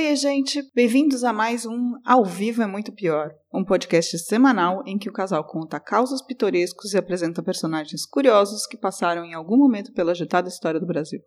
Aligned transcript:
Oi, 0.00 0.14
gente! 0.14 0.62
Bem-vindos 0.76 1.24
a 1.24 1.32
mais 1.32 1.66
um 1.66 1.94
Ao 2.06 2.24
Vivo 2.24 2.62
é 2.62 2.68
Muito 2.68 2.92
Pior, 2.92 3.32
um 3.52 3.64
podcast 3.64 4.16
semanal 4.20 4.80
em 4.86 4.96
que 4.96 5.08
o 5.08 5.12
casal 5.12 5.44
conta 5.44 5.80
causos 5.80 6.22
pitorescos 6.22 6.94
e 6.94 6.96
apresenta 6.96 7.42
personagens 7.42 8.06
curiosos 8.06 8.64
que 8.64 8.76
passaram 8.76 9.24
em 9.24 9.34
algum 9.34 9.56
momento 9.56 9.92
pela 9.92 10.12
agitada 10.12 10.48
história 10.48 10.78
do 10.78 10.86
Brasil. 10.86 11.20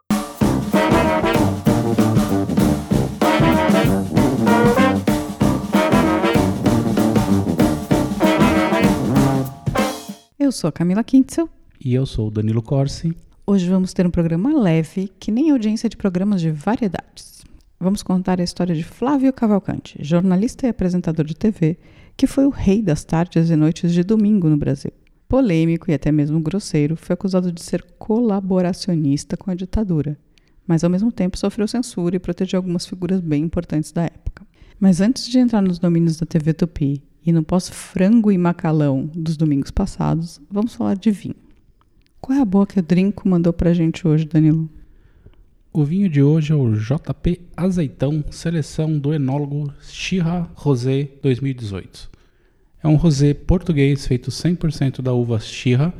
Eu 10.39 10.53
sou 10.53 10.69
a 10.69 10.71
Camila 10.71 11.03
Kintzel. 11.03 11.49
E 11.83 11.93
eu 11.93 12.05
sou 12.05 12.29
o 12.29 12.31
Danilo 12.31 12.63
Corsi. 12.63 13.13
Hoje 13.45 13.69
vamos 13.69 13.91
ter 13.91 14.07
um 14.07 14.11
programa 14.11 14.57
leve, 14.57 15.11
que 15.19 15.29
nem 15.29 15.51
audiência 15.51 15.89
de 15.89 15.97
programas 15.97 16.39
de 16.39 16.51
variedades 16.51 17.30
vamos 17.81 18.03
contar 18.03 18.39
a 18.39 18.43
história 18.43 18.75
de 18.75 18.83
Flávio 18.83 19.33
Cavalcante, 19.33 19.97
jornalista 20.01 20.67
e 20.67 20.69
apresentador 20.69 21.25
de 21.25 21.35
TV, 21.35 21.77
que 22.15 22.27
foi 22.27 22.45
o 22.45 22.49
rei 22.49 22.81
das 22.81 23.03
tardes 23.03 23.49
e 23.49 23.55
noites 23.55 23.91
de 23.91 24.03
domingo 24.03 24.47
no 24.47 24.55
Brasil. 24.55 24.91
Polêmico 25.27 25.89
e 25.89 25.93
até 25.93 26.11
mesmo 26.11 26.39
grosseiro, 26.39 26.95
foi 26.95 27.15
acusado 27.15 27.51
de 27.51 27.61
ser 27.61 27.83
colaboracionista 27.97 29.35
com 29.35 29.49
a 29.49 29.55
ditadura, 29.55 30.17
mas 30.67 30.83
ao 30.83 30.89
mesmo 30.89 31.11
tempo 31.11 31.37
sofreu 31.37 31.67
censura 31.67 32.15
e 32.15 32.19
protegeu 32.19 32.59
algumas 32.59 32.85
figuras 32.85 33.19
bem 33.19 33.43
importantes 33.43 33.91
da 33.91 34.03
época. 34.03 34.45
Mas 34.79 35.01
antes 35.01 35.27
de 35.27 35.39
entrar 35.39 35.61
nos 35.61 35.79
domínios 35.79 36.17
da 36.17 36.25
TV 36.25 36.53
Tupi 36.53 37.01
e 37.25 37.31
no 37.31 37.43
pós-frango 37.43 38.31
e 38.31 38.37
macalão 38.37 39.09
dos 39.13 39.37
domingos 39.37 39.71
passados, 39.71 40.39
vamos 40.51 40.75
falar 40.75 40.95
de 40.95 41.09
vinho. 41.09 41.35
Qual 42.19 42.37
é 42.37 42.41
a 42.41 42.45
boa 42.45 42.67
que 42.67 42.79
o 42.79 42.83
Drinco 42.83 43.27
mandou 43.27 43.53
pra 43.53 43.73
gente 43.73 44.07
hoje, 44.07 44.25
Danilo? 44.25 44.69
O 45.73 45.85
vinho 45.85 46.09
de 46.09 46.21
hoje 46.21 46.51
é 46.51 46.55
o 46.55 46.75
JP 46.75 47.43
Azeitão, 47.55 48.25
seleção 48.29 48.99
do 48.99 49.13
enólogo 49.13 49.73
Chirra 49.81 50.51
Rosé 50.53 51.07
2018. 51.23 52.11
É 52.83 52.89
um 52.89 52.97
rosé 52.97 53.33
português 53.33 54.05
feito 54.05 54.29
100% 54.29 55.01
da 55.01 55.13
uva 55.13 55.39
Chirra 55.39 55.93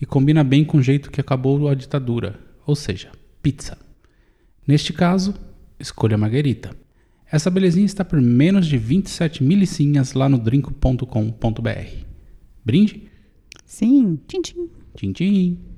e 0.00 0.06
combina 0.06 0.44
bem 0.44 0.64
com 0.64 0.78
o 0.78 0.82
jeito 0.82 1.10
que 1.10 1.20
acabou 1.20 1.66
a 1.66 1.74
ditadura, 1.74 2.38
ou 2.64 2.76
seja, 2.76 3.10
pizza. 3.42 3.76
Neste 4.64 4.92
caso, 4.92 5.34
escolha 5.80 6.16
marguerita. 6.16 6.70
Essa 7.28 7.50
belezinha 7.50 7.84
está 7.86 8.04
por 8.04 8.20
menos 8.20 8.64
de 8.64 8.78
27 8.78 9.42
milicinhas 9.42 10.12
lá 10.12 10.28
no 10.28 10.38
drinco.com.br. 10.38 12.04
Brinde? 12.64 13.08
Sim, 13.64 14.20
tchim 14.28 14.40
tchim. 14.40 14.70
Tchim 14.94 15.12
tchim. 15.12 15.75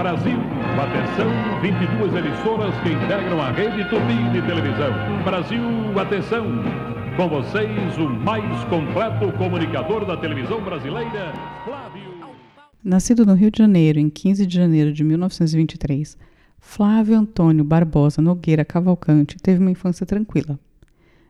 Brasil. 0.00 0.38
Atenção, 0.80 1.60
22 1.60 2.14
emissoras 2.14 2.74
que 2.82 2.88
integram 2.88 3.38
a 3.38 3.50
rede 3.52 3.84
Tupi 3.90 4.30
de 4.32 4.40
televisão. 4.46 5.22
Brasil, 5.24 6.00
atenção. 6.00 6.46
Com 7.18 7.28
vocês, 7.28 7.98
o 7.98 8.08
mais 8.08 8.64
completo 8.70 9.30
comunicador 9.36 10.06
da 10.06 10.16
televisão 10.16 10.64
brasileira, 10.64 11.34
Flávio. 11.66 12.14
Nascido 12.82 13.26
no 13.26 13.34
Rio 13.34 13.50
de 13.50 13.58
Janeiro 13.58 13.98
em 13.98 14.08
15 14.08 14.46
de 14.46 14.56
janeiro 14.56 14.90
de 14.90 15.04
1923, 15.04 16.16
Flávio 16.58 17.18
Antônio 17.18 17.62
Barbosa 17.62 18.22
Nogueira 18.22 18.64
Cavalcante 18.64 19.36
teve 19.36 19.60
uma 19.60 19.70
infância 19.70 20.06
tranquila. 20.06 20.58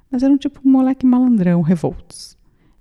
Mas 0.09 0.23
era 0.23 0.33
um 0.33 0.39
tipo 0.39 0.61
moleque 0.63 1.05
malandrão, 1.05 1.61
revoltos. 1.61 2.39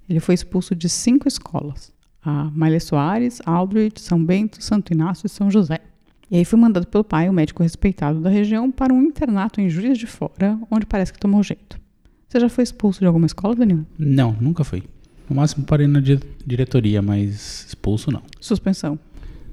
Ele 0.07 0.19
foi 0.19 0.35
expulso 0.35 0.75
de 0.75 0.87
cinco 0.87 1.27
escolas: 1.27 1.91
a 2.23 2.49
Malha 2.53 2.79
Soares, 2.79 3.41
Aldrich, 3.45 4.01
São 4.01 4.23
Bento, 4.23 4.63
Santo 4.63 4.93
Inácio 4.93 5.25
e 5.25 5.29
São 5.29 5.49
José. 5.49 5.79
E 6.31 6.37
aí 6.37 6.45
foi 6.45 6.59
mandado 6.59 6.85
pelo 6.87 7.03
pai, 7.03 7.29
um 7.29 7.33
médico 7.33 7.63
respeitado 7.63 8.19
da 8.19 8.29
região, 8.29 8.69
para 8.69 8.93
um 8.93 9.01
internato 9.01 9.59
em 9.59 9.69
Juiz 9.69 9.97
de 9.97 10.05
Fora, 10.05 10.59
onde 10.69 10.85
parece 10.85 11.11
que 11.11 11.19
tomou 11.19 11.41
jeito. 11.41 11.79
Você 12.27 12.39
já 12.39 12.49
foi 12.49 12.63
expulso 12.63 12.99
de 12.99 13.07
alguma 13.07 13.25
escola, 13.25 13.55
Danilo? 13.55 13.85
Não, 13.97 14.35
nunca 14.39 14.63
fui. 14.63 14.83
No 15.27 15.35
máximo 15.35 15.65
parei 15.65 15.87
na 15.87 15.99
di 15.99 16.19
diretoria, 16.45 17.01
mas 17.01 17.65
expulso 17.67 18.11
não. 18.11 18.21
Suspensão? 18.39 18.99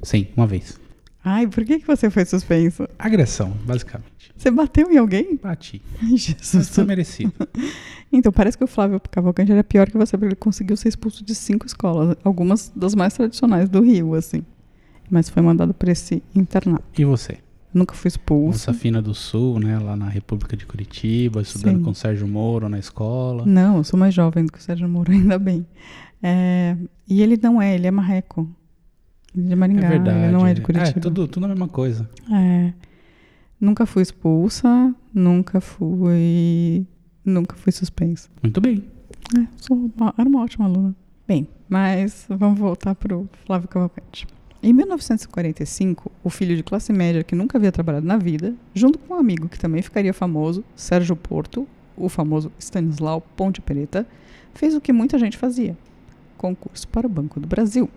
Sim, 0.03 0.27
uma 0.37 0.47
vez. 0.47 0.79
Ai, 1.29 1.47
por 1.47 1.65
que, 1.65 1.81
que 1.81 1.87
você 1.87 2.09
foi 2.09 2.25
suspenso? 2.25 2.89
Agressão, 2.99 3.51
basicamente. 3.65 4.33
Você 4.37 4.51
bateu 4.51 4.91
em 4.91 4.97
alguém? 4.97 5.37
Bati. 5.43 5.83
Ai, 6.03 6.17
Jesus. 6.17 6.55
Mas 6.55 6.69
foi 6.69 6.85
merecido. 6.85 7.33
então, 8.13 8.31
parece 8.31 8.57
que 8.57 8.65
o 8.65 8.69
Flávio 8.69 9.01
Cavalcante 9.11 9.51
era 9.51 9.65
pior 9.65 9.91
que 9.91 9.99
você, 9.99 10.17
porque 10.17 10.29
ele 10.29 10.37
conseguiu 10.37 10.77
ser 10.77 10.89
expulso 10.89 11.25
de 11.25 11.35
cinco 11.35 11.67
escolas, 11.67 12.17
algumas 12.23 12.73
das 12.77 12.95
mais 12.95 13.13
tradicionais 13.15 13.69
do 13.69 13.83
Rio, 13.83 14.15
assim 14.15 14.45
mas 15.11 15.29
foi 15.29 15.43
mandado 15.43 15.73
para 15.73 15.91
esse 15.91 16.23
internato. 16.35 16.85
E 16.99 17.05
você? 17.05 17.39
Nunca 17.73 17.95
fui 17.95 18.09
expulso. 18.09 18.71
Moça 18.71 18.73
Fina 18.73 19.03
do 19.03 19.15
Sul, 19.15 19.61
né? 19.61 19.79
Lá 19.79 19.97
na 19.97 20.09
República 20.09 20.57
de 20.57 20.65
Curitiba, 20.65 21.43
estudando 21.43 21.79
Sim. 21.79 21.83
com 21.83 21.91
o 21.91 21.95
Sérgio 21.95 22.27
Moro 22.27 22.69
na 22.69 22.79
escola. 22.79 23.45
Não, 23.45 23.77
eu 23.79 23.85
sou 23.85 23.99
mais 23.99 24.15
jovem 24.15 24.45
do 24.45 24.53
que 24.53 24.59
o 24.59 24.63
Sérgio 24.63 24.89
Moro, 24.89 25.13
ainda 25.13 25.39
bem. 25.39 25.67
É, 26.23 26.77
e 27.07 27.23
ele 27.23 27.39
não 27.43 27.61
é, 27.61 27.75
ele 27.75 27.87
é 27.87 27.91
marreco. 27.91 28.49
De 29.37 29.55
Maringá, 29.55 29.87
é 29.87 29.91
verdade. 29.91 30.19
ele 30.19 30.33
não 30.33 30.47
é 30.47 30.55
de 30.55 30.63
Curitiba. 30.63 30.99
É, 30.99 31.01
tudo, 31.01 31.29
tudo 31.29 31.45
a 31.45 31.49
mesma 31.49 31.69
coisa. 31.69 32.09
É. 32.33 32.73
Nunca 33.61 33.85
fui 33.85 34.03
expulsa, 34.03 34.95
nunca 35.13 35.61
fui. 35.61 36.87
Nunca 37.25 37.57
fui 37.57 37.73
suspensa. 37.73 38.29
Muito 38.43 38.61
bem. 38.61 38.85
É, 39.37 39.47
sou 39.57 39.91
uma, 39.97 40.15
era 40.17 40.29
uma 40.29 40.43
ótima 40.43 40.65
aluna. 40.65 40.95
Bem, 41.27 41.49
mas 41.69 42.27
vamos 42.29 42.59
voltar 42.59 42.95
para 42.95 43.17
o 43.17 43.29
Flávio 43.45 43.69
Cavalcante. 43.69 44.27
Em 44.63 44.73
1945, 44.73 46.11
o 46.25 46.31
filho 46.31 46.57
de 46.57 46.63
classe 46.63 46.93
média 46.93 47.23
que 47.23 47.35
nunca 47.35 47.59
havia 47.59 47.71
trabalhado 47.71 48.07
na 48.07 48.17
vida, 48.17 48.55
junto 48.75 48.99
com 48.99 49.15
um 49.15 49.19
amigo 49.19 49.49
que 49.49 49.59
também 49.59 49.83
ficaria 49.83 50.15
famoso, 50.15 50.65
Sérgio 50.75 51.15
Porto, 51.15 51.69
o 51.97 52.09
famoso 52.09 52.51
Stanislau 52.59 53.21
Ponte 53.21 53.61
Preta, 53.61 54.07
fez 54.55 54.75
o 54.75 54.81
que 54.81 54.93
muita 54.93 55.19
gente 55.19 55.37
fazia: 55.37 55.77
concurso 56.37 56.87
para 56.89 57.07
o 57.07 57.11
Banco 57.11 57.39
do 57.41 57.47
Brasil. 57.47 57.91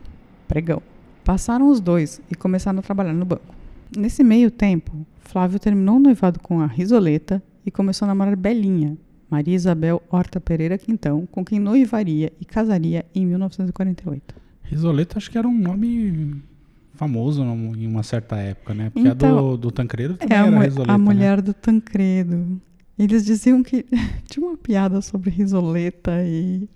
Pregão. 0.48 0.82
Passaram 1.30 1.70
os 1.70 1.80
dois 1.80 2.20
e 2.32 2.34
começaram 2.34 2.80
a 2.80 2.82
trabalhar 2.82 3.14
no 3.14 3.24
banco. 3.24 3.54
Nesse 3.96 4.24
meio 4.24 4.50
tempo, 4.50 5.06
Flávio 5.20 5.60
terminou 5.60 5.98
o 5.98 6.00
noivado 6.00 6.40
com 6.40 6.60
a 6.60 6.66
Risoleta 6.66 7.40
e 7.64 7.70
começou 7.70 8.08
a 8.08 8.08
namorar 8.08 8.36
Belinha, 8.36 8.98
Maria 9.30 9.54
Isabel 9.54 10.02
Horta 10.10 10.42
Pereira 10.42 10.76
Quintão, 10.76 11.28
com 11.28 11.46
quem 11.46 11.60
noivaria 11.60 12.34
e 12.42 12.46
casaria 12.46 13.06
em 13.14 13.28
1948. 13.28 14.34
Risoleta 14.64 15.20
acho 15.20 15.30
que 15.30 15.38
era 15.38 15.48
um 15.48 15.56
nome 15.56 16.42
famoso 16.96 17.44
em 17.44 17.86
uma 17.86 18.02
certa 18.02 18.38
época, 18.38 18.74
né? 18.74 18.90
Porque 18.90 19.08
então, 19.08 19.38
a 19.38 19.42
do, 19.52 19.58
do 19.58 19.72
Tancredo 19.72 20.18
também 20.18 20.36
é 20.36 20.42
era 20.42 20.60
Risoleta. 20.62 20.92
A 20.92 20.98
né? 20.98 21.04
mulher 21.04 21.38
né? 21.38 21.44
do 21.44 21.54
Tancredo. 21.54 22.60
Eles 22.98 23.24
diziam 23.24 23.62
que 23.62 23.86
tinha 24.26 24.48
uma 24.48 24.58
piada 24.58 25.00
sobre 25.00 25.30
Risoleta 25.30 26.24
e. 26.26 26.68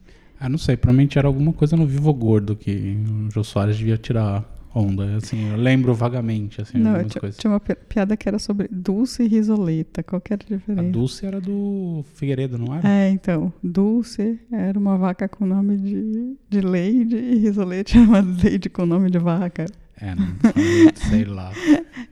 Ah, 0.43 0.49
não 0.49 0.57
sei. 0.57 0.75
Provavelmente 0.75 1.17
era 1.17 1.25
alguma 1.25 1.53
coisa 1.53 1.77
no 1.77 1.87
Vivo 1.87 2.13
Gordo 2.13 2.53
que 2.53 2.97
o 3.09 3.31
Jô 3.31 3.45
Soares 3.45 3.77
devia 3.77 3.97
tirar 3.97 4.43
onda. 4.75 5.15
Assim, 5.15 5.51
eu 5.51 5.55
lembro 5.55 5.93
vagamente, 5.93 6.59
assim, 6.61 6.79
não, 6.79 6.95
algumas 6.95 7.13
coisas. 7.13 7.37
Tinha 7.37 7.49
uma 7.49 7.61
piada 7.61 8.17
que 8.17 8.27
era 8.27 8.37
sobre 8.37 8.67
Dulce 8.69 9.23
e 9.23 9.27
Risoleta. 9.27 10.03
Qual 10.03 10.19
que 10.19 10.33
era 10.33 10.43
a 10.43 10.57
diferença? 10.57 10.85
A 10.85 10.91
Dulce 10.91 11.25
era 11.25 11.39
do 11.39 12.03
Figueiredo, 12.15 12.57
não 12.57 12.75
era? 12.75 12.85
É, 12.85 13.09
então. 13.09 13.53
Dulce 13.63 14.37
era 14.51 14.77
uma 14.77 14.97
vaca 14.97 15.29
com 15.29 15.45
nome 15.45 15.77
de, 15.77 16.35
de 16.49 16.59
Leide 16.59 17.15
e 17.15 17.37
Risoleta 17.37 17.97
era 17.97 18.05
uma 18.05 18.19
Leide 18.19 18.69
com 18.69 18.85
nome 18.85 19.09
de 19.09 19.19
vaca. 19.19 19.65
É, 19.95 20.13
não, 20.13 20.27
sei 21.09 21.23
lá. 21.23 21.53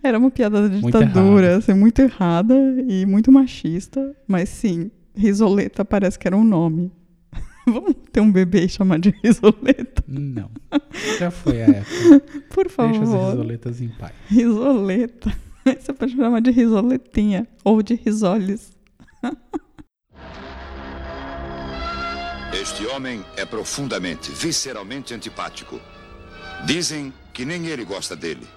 Era 0.01 0.17
uma 0.17 0.31
piada 0.31 0.69
da 0.69 0.73
ditadura, 0.73 1.21
muito 1.21 1.45
assim, 1.57 1.73
muito 1.73 2.01
errada 2.01 2.55
e 2.87 3.05
muito 3.05 3.29
machista, 3.29 4.15
mas 4.25 4.47
sim, 4.47 4.89
risoleta 5.13 5.83
parece 5.83 6.17
que 6.17 6.25
era 6.25 6.37
um 6.37 6.45
nome. 6.45 6.89
Vamos 7.73 7.95
ter 8.11 8.21
um 8.21 8.31
bebê 8.31 8.65
e 8.65 8.69
chamar 8.69 8.99
de 8.99 9.13
risoleta? 9.23 10.03
Não. 10.07 10.51
Já 11.19 11.31
foi 11.31 11.61
a 11.61 11.67
época. 11.67 12.19
Por 12.49 12.69
favor. 12.69 12.99
Deixa 12.99 13.15
as 13.15 13.29
risoletas 13.31 13.81
em 13.81 13.89
paz. 13.89 14.13
Risoleta. 14.27 15.35
Você 15.65 15.93
pode 15.93 16.15
chamar 16.15 16.41
de 16.41 16.51
risoletinha 16.51 17.47
ou 17.63 17.81
de 17.81 17.95
risoles. 17.95 18.71
Este 22.53 22.85
homem 22.87 23.23
é 23.37 23.45
profundamente, 23.45 24.31
visceralmente 24.31 25.13
antipático. 25.13 25.79
Dizem 26.65 27.13
que 27.33 27.45
nem 27.45 27.67
ele 27.67 27.85
gosta 27.85 28.15
dele. 28.15 28.47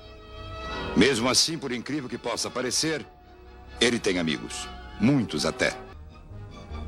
Mesmo 0.97 1.29
assim, 1.29 1.57
por 1.57 1.73
incrível 1.73 2.09
que 2.09 2.19
possa 2.19 2.51
parecer, 2.51 3.05
ele 3.81 3.99
tem 3.99 4.19
amigos. 4.19 4.69
Muitos 5.01 5.47
até. 5.47 5.77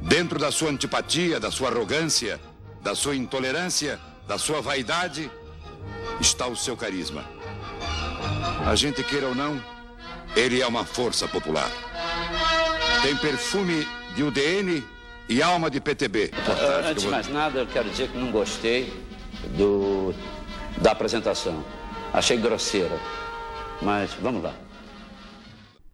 Dentro 0.09 0.39
da 0.39 0.53
sua 0.53 0.71
antipatia, 0.71 1.41
da 1.41 1.51
sua 1.51 1.69
arrogância, 1.69 2.41
da 2.83 2.95
sua 2.95 3.17
intolerância, 3.17 3.99
da 4.29 4.39
sua 4.39 4.61
vaidade, 4.61 5.31
está 6.21 6.47
o 6.47 6.57
seu 6.57 6.77
carisma. 6.77 7.25
A 8.65 8.75
gente 8.77 9.03
queira 9.03 9.29
ou 9.29 9.35
não, 9.35 9.61
ele 10.37 10.61
é 10.61 10.67
uma 10.67 10.85
força 10.85 11.27
popular. 11.27 11.71
Tem 13.03 13.17
perfume 13.17 13.87
de 14.15 14.23
UDN 14.23 14.83
e 15.29 15.43
alma 15.43 15.69
de 15.69 15.81
PTB. 15.81 16.31
Antes 16.89 17.03
de 17.03 17.09
mais 17.09 17.29
nada, 17.29 17.61
eu 17.61 17.67
quero 17.67 17.91
dizer 17.91 18.09
que 18.09 18.17
não 18.17 18.31
gostei 18.31 18.93
do 19.57 20.15
da 20.81 20.93
apresentação. 20.93 21.65
Achei 22.13 22.37
grosseiro. 22.37 22.99
Mas 23.83 24.13
vamos 24.15 24.43
lá. 24.43 24.55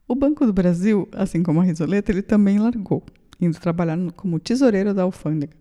O 0.07 0.15
Banco 0.15 0.45
do 0.45 0.53
Brasil, 0.53 1.09
assim 1.13 1.43
como 1.43 1.61
a 1.61 1.65
Risoleta, 1.65 2.13
ele 2.13 2.23
também 2.23 2.59
largou, 2.59 3.03
indo 3.45 3.59
trabalhar 3.59 3.99
como 4.17 4.39
tesoureiro 4.39 4.95
da 4.95 5.03
alfândega. 5.03 5.55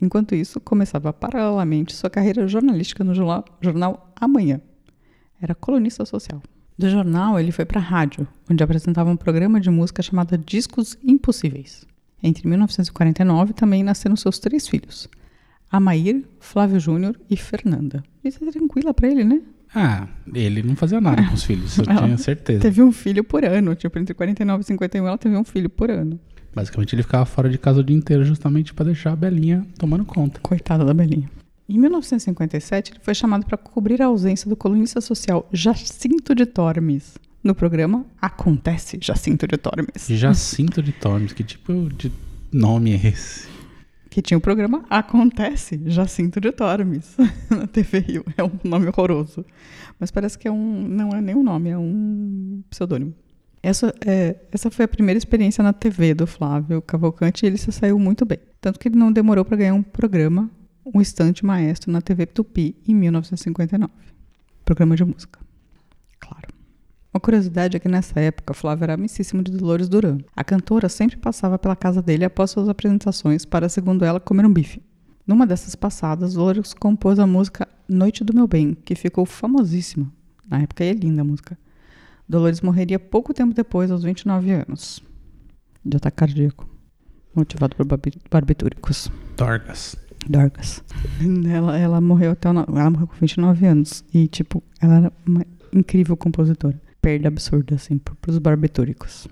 Enquanto 0.00 0.34
isso, 0.34 0.60
começava 0.60 1.12
paralelamente 1.12 1.94
sua 1.94 2.10
carreira 2.10 2.46
jornalística 2.46 3.02
no 3.02 3.14
jornal, 3.14 4.12
Amanhã. 4.14 4.60
Era 5.40 5.54
colunista 5.54 6.04
social. 6.04 6.42
Do 6.78 6.88
jornal, 6.90 7.40
ele 7.40 7.52
foi 7.52 7.64
para 7.64 7.80
a 7.80 7.82
rádio, 7.82 8.26
onde 8.50 8.62
apresentava 8.62 9.10
um 9.10 9.16
programa 9.16 9.58
de 9.58 9.70
música 9.70 10.02
chamado 10.02 10.36
Discos 10.36 10.96
Impossíveis. 11.02 11.86
Entre 12.22 12.46
1949 12.46 13.54
também 13.54 13.82
nasceram 13.82 14.16
seus 14.16 14.38
três 14.38 14.68
filhos, 14.68 15.08
Amair, 15.70 16.24
Flávio 16.38 16.78
Júnior 16.78 17.18
e 17.30 17.36
Fernanda. 17.36 18.02
Isso 18.22 18.42
é 18.44 18.50
tranquila 18.50 18.92
para 18.92 19.08
ele, 19.08 19.24
né? 19.24 19.40
Ah, 19.74 20.06
ele 20.34 20.62
não 20.62 20.76
fazia 20.76 21.00
nada 21.00 21.26
com 21.26 21.34
os 21.34 21.44
filhos, 21.44 21.76
eu 21.78 21.84
tinha 21.96 22.16
certeza. 22.18 22.60
Teve 22.60 22.82
um 22.82 22.92
filho 22.92 23.24
por 23.24 23.44
ano, 23.44 23.74
tipo, 23.74 23.98
entre 23.98 24.14
49 24.14 24.60
e 24.60 24.64
51 24.64 25.06
ela 25.06 25.18
teve 25.18 25.36
um 25.36 25.44
filho 25.44 25.68
por 25.68 25.90
ano. 25.90 26.20
Basicamente 26.56 26.94
ele 26.94 27.02
ficava 27.02 27.26
fora 27.26 27.50
de 27.50 27.58
casa 27.58 27.80
o 27.80 27.84
dia 27.84 27.94
inteiro 27.94 28.24
justamente 28.24 28.72
para 28.72 28.86
deixar 28.86 29.12
a 29.12 29.16
Belinha 29.16 29.66
tomando 29.78 30.06
conta. 30.06 30.40
Coitada 30.40 30.86
da 30.86 30.94
Belinha. 30.94 31.28
Em 31.68 31.78
1957, 31.78 32.92
ele 32.92 33.00
foi 33.02 33.14
chamado 33.14 33.44
para 33.44 33.58
cobrir 33.58 34.00
a 34.00 34.06
ausência 34.06 34.48
do 34.48 34.56
colunista 34.56 35.02
social 35.02 35.46
Jacinto 35.52 36.34
de 36.34 36.46
Tormes 36.46 37.18
no 37.44 37.54
programa 37.54 38.06
Acontece 38.18 38.98
Jacinto 39.02 39.46
de 39.46 39.58
Tormes, 39.58 40.08
Jacinto 40.08 40.82
de 40.82 40.92
Tormes, 40.92 41.34
que 41.34 41.44
tipo 41.44 41.90
de 41.90 42.10
nome 42.50 42.94
é 42.94 43.08
esse? 43.08 43.54
que 44.08 44.22
tinha 44.22 44.38
o 44.38 44.40
programa 44.40 44.82
Acontece 44.88 45.78
Jacinto 45.84 46.40
de 46.40 46.50
Tormes 46.52 47.18
na 47.50 47.66
TV 47.66 47.98
Rio. 47.98 48.24
É 48.34 48.42
um 48.42 48.50
nome 48.64 48.86
horroroso, 48.88 49.44
mas 50.00 50.10
parece 50.10 50.38
que 50.38 50.48
é 50.48 50.50
um, 50.50 50.88
não 50.88 51.10
é 51.10 51.20
nem 51.20 51.34
um 51.34 51.42
nome, 51.42 51.68
é 51.68 51.76
um 51.76 52.62
pseudônimo. 52.70 53.14
Essa, 53.66 53.92
é, 54.06 54.36
essa 54.52 54.70
foi 54.70 54.84
a 54.84 54.88
primeira 54.88 55.18
experiência 55.18 55.60
na 55.60 55.72
TV 55.72 56.14
do 56.14 56.24
Flávio 56.24 56.80
Cavalcante 56.80 57.44
e 57.44 57.48
ele 57.48 57.58
se 57.58 57.72
saiu 57.72 57.98
muito 57.98 58.24
bem. 58.24 58.38
Tanto 58.60 58.78
que 58.78 58.86
ele 58.86 58.94
não 58.96 59.10
demorou 59.10 59.44
para 59.44 59.56
ganhar 59.56 59.74
um 59.74 59.82
programa, 59.82 60.48
um 60.94 61.00
estante 61.00 61.44
maestro 61.44 61.90
na 61.90 62.00
TV 62.00 62.26
Tupi 62.26 62.76
em 62.86 62.94
1959. 62.94 63.92
Programa 64.64 64.94
de 64.94 65.04
música. 65.04 65.40
Claro. 66.20 66.46
Uma 67.12 67.18
curiosidade 67.18 67.76
é 67.76 67.80
que 67.80 67.88
nessa 67.88 68.20
época 68.20 68.54
Flávio 68.54 68.84
era 68.84 68.94
amicíssimo 68.94 69.42
de 69.42 69.50
Dolores 69.50 69.88
Duran. 69.88 70.18
A 70.36 70.44
cantora 70.44 70.88
sempre 70.88 71.16
passava 71.16 71.58
pela 71.58 71.74
casa 71.74 72.00
dele 72.00 72.24
após 72.24 72.52
suas 72.52 72.68
apresentações 72.68 73.44
para, 73.44 73.68
segundo 73.68 74.04
ela, 74.04 74.20
comer 74.20 74.46
um 74.46 74.52
bife. 74.52 74.80
Numa 75.26 75.44
dessas 75.44 75.74
passadas, 75.74 76.34
Dolores 76.34 76.72
compôs 76.72 77.18
a 77.18 77.26
música 77.26 77.66
Noite 77.88 78.22
do 78.22 78.32
Meu 78.32 78.46
Bem, 78.46 78.74
que 78.84 78.94
ficou 78.94 79.26
famosíssima. 79.26 80.08
Na 80.48 80.60
época 80.60 80.84
é 80.84 80.92
linda 80.92 81.22
a 81.22 81.24
música. 81.24 81.58
Dolores 82.28 82.60
morreria 82.60 82.98
pouco 82.98 83.32
tempo 83.32 83.54
depois, 83.54 83.90
aos 83.90 84.02
29 84.02 84.50
anos, 84.50 85.00
de 85.84 85.96
ataque 85.96 86.16
cardíaco, 86.16 86.68
motivado 87.34 87.76
por 87.76 87.86
barbi- 87.86 88.20
barbitúricos. 88.30 89.10
Dorgas. 89.36 89.96
Dorcas. 90.28 90.82
Ela, 91.48 91.78
ela 91.78 92.00
morreu 92.00 92.32
até 92.32 92.50
no- 92.50 92.64
ela 92.68 92.90
morreu 92.90 93.06
com 93.06 93.14
29 93.14 93.64
anos 93.66 94.04
e 94.12 94.26
tipo, 94.26 94.60
ela 94.80 94.96
era 94.96 95.12
uma 95.24 95.44
incrível 95.72 96.16
compositora. 96.16 96.80
Perda 97.00 97.28
absurda 97.28 97.76
assim 97.76 97.96
pro- 97.98 98.16
pros 98.16 98.38
barbitúricos. 98.38 99.28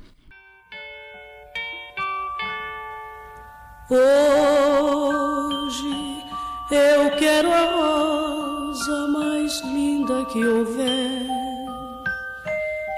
Hoje 4.55 6.23
eu 6.71 7.11
quero 7.19 7.51
a 7.53 7.65
rosa 8.71 9.09
mais 9.09 9.61
linda 9.63 10.25
que 10.27 10.45
houver 10.45 11.27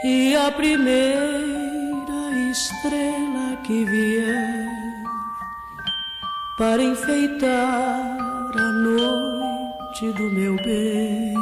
e 0.04 0.36
a 0.36 0.52
primeira 0.52 2.50
estrela 2.50 3.56
que 3.64 3.84
vier 3.84 4.66
para 6.58 6.82
enfeitar 6.82 8.18
a 8.56 8.72
noite 8.72 10.12
do 10.12 10.30
meu 10.30 10.56
bem. 10.56 11.34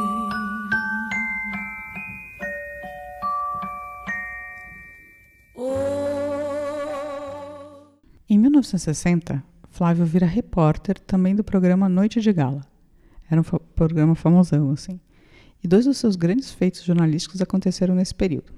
Em 8.28 8.38
1960, 8.38 9.44
Flávio 9.68 10.04
vira 10.04 10.26
repórter 10.26 10.98
também 10.98 11.34
do 11.34 11.44
programa 11.44 11.88
Noite 11.88 12.20
de 12.20 12.32
Gala. 12.32 12.62
Era 13.30 13.40
um 13.40 13.44
programa 13.44 14.14
famosão, 14.14 14.70
assim. 14.70 15.00
E 15.64 15.68
dois 15.68 15.86
dos 15.86 15.96
seus 15.96 16.14
grandes 16.14 16.50
feitos 16.50 16.84
jornalísticos 16.84 17.40
aconteceram 17.40 17.94
nesse 17.94 18.14
período. 18.14 18.52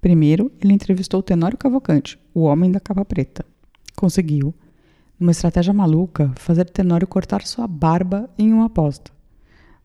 Primeiro, 0.00 0.50
ele 0.60 0.72
entrevistou 0.72 1.20
o 1.20 1.22
Tenório 1.22 1.56
Cavalcante, 1.56 2.18
o 2.34 2.40
homem 2.40 2.72
da 2.72 2.80
capa 2.80 3.04
preta. 3.04 3.46
Conseguiu, 3.94 4.52
numa 5.18 5.30
estratégia 5.30 5.72
maluca, 5.72 6.32
fazer 6.34 6.68
Tenório 6.68 7.06
cortar 7.06 7.46
sua 7.46 7.68
barba 7.68 8.28
em 8.36 8.52
uma 8.52 8.64
aposta. 8.64 9.12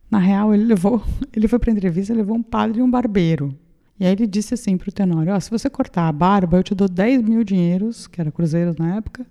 Na 0.10 0.18
real, 0.18 0.56
ele 0.56 0.64
levou, 0.64 1.04
ele 1.32 1.48
foi 1.48 1.60
para 1.60 1.72
entrevista 1.72 2.16
levou 2.16 2.36
um 2.36 2.42
padre 2.42 2.80
e 2.80 2.82
um 2.82 2.90
barbeiro. 2.90 3.56
E 4.00 4.06
aí 4.06 4.14
ele 4.14 4.26
disse 4.26 4.56
assim 4.56 4.76
pro 4.76 4.92
Tenório, 4.92 5.34
ó, 5.34 5.40
se 5.40 5.52
você 5.52 5.70
cortar 5.70 6.08
a 6.08 6.12
barba, 6.12 6.58
eu 6.58 6.64
te 6.64 6.74
dou 6.74 6.90
10 6.90 7.22
mil 7.22 7.44
dinheiros, 7.44 8.08
que 8.08 8.20
era 8.20 8.32
cruzeiros 8.32 8.76
na 8.78 8.96
época, 8.96 9.24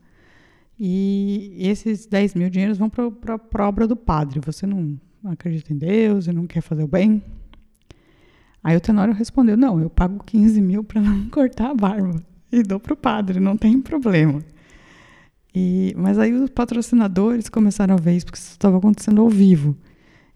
e 0.79 1.57
esses 1.59 2.07
10 2.07 2.35
mil 2.35 2.49
dinheiros 2.49 2.79
vão 2.79 2.89
para 2.89 3.65
a 3.65 3.69
obra 3.69 3.89
do 3.89 3.97
padre. 3.97 4.39
Você 4.45 4.67
não 4.67 4.97
acredita 5.32 5.73
em 5.73 5.76
Deus 5.76 6.26
e 6.26 6.32
não 6.32 6.47
quer 6.47 6.61
fazer 6.61 6.82
o 6.82 6.88
bem? 6.88 7.23
Aí 8.62 8.76
o 8.76 8.81
Tenório 8.81 9.12
respondeu, 9.12 9.56
não, 9.56 9.81
eu 9.81 9.91
pago 9.91 10.23
15 10.25 10.61
mil 10.61 10.82
para 10.82 11.00
não 11.00 11.29
cortar 11.31 11.71
a 11.71 11.75
barba 11.75 12.23
e 12.50 12.62
dou 12.62 12.81
para 12.81 12.94
o 12.94 12.97
padre, 12.97 13.41
não 13.41 13.56
tem 13.56 13.81
problema. 13.81 14.43
E, 15.55 15.94
mas 15.97 16.19
aí 16.19 16.32
os 16.32 16.50
patrocinadores 16.50 17.49
começaram 17.49 17.94
a 17.94 17.99
ver 17.99 18.17
isso, 18.17 18.26
porque 18.26 18.38
isso 18.38 18.53
estava 18.53 18.79
acontecendo 18.79 19.21
ao 19.21 19.29
vivo. 19.29 19.76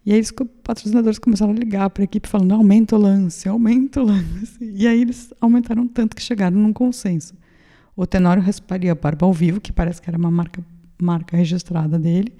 E 0.06 0.12
aí 0.12 0.20
os 0.20 0.30
patrocinadores 0.62 1.18
começaram 1.18 1.52
a 1.52 1.54
ligar 1.54 1.90
para 1.90 2.02
a 2.02 2.04
equipe 2.04 2.28
falando, 2.28 2.52
aumenta 2.52 2.96
o 2.96 2.98
lance, 2.98 3.48
aumenta 3.48 4.00
o 4.00 4.06
lance. 4.06 4.58
E 4.60 4.86
aí 4.86 5.00
eles 5.00 5.32
aumentaram 5.40 5.86
tanto 5.86 6.14
que 6.14 6.22
chegaram 6.22 6.56
num 6.56 6.72
consenso. 6.72 7.34
O 7.96 8.06
Tenório 8.06 8.42
rasparia 8.42 8.92
a 8.92 8.94
barba 8.94 9.26
ao 9.26 9.32
vivo, 9.32 9.60
que 9.60 9.72
parece 9.72 10.00
que 10.00 10.08
era 10.08 10.16
uma 10.16 10.30
marca, 10.30 10.64
marca 11.00 11.36
registrada 11.36 11.98
dele, 11.98 12.32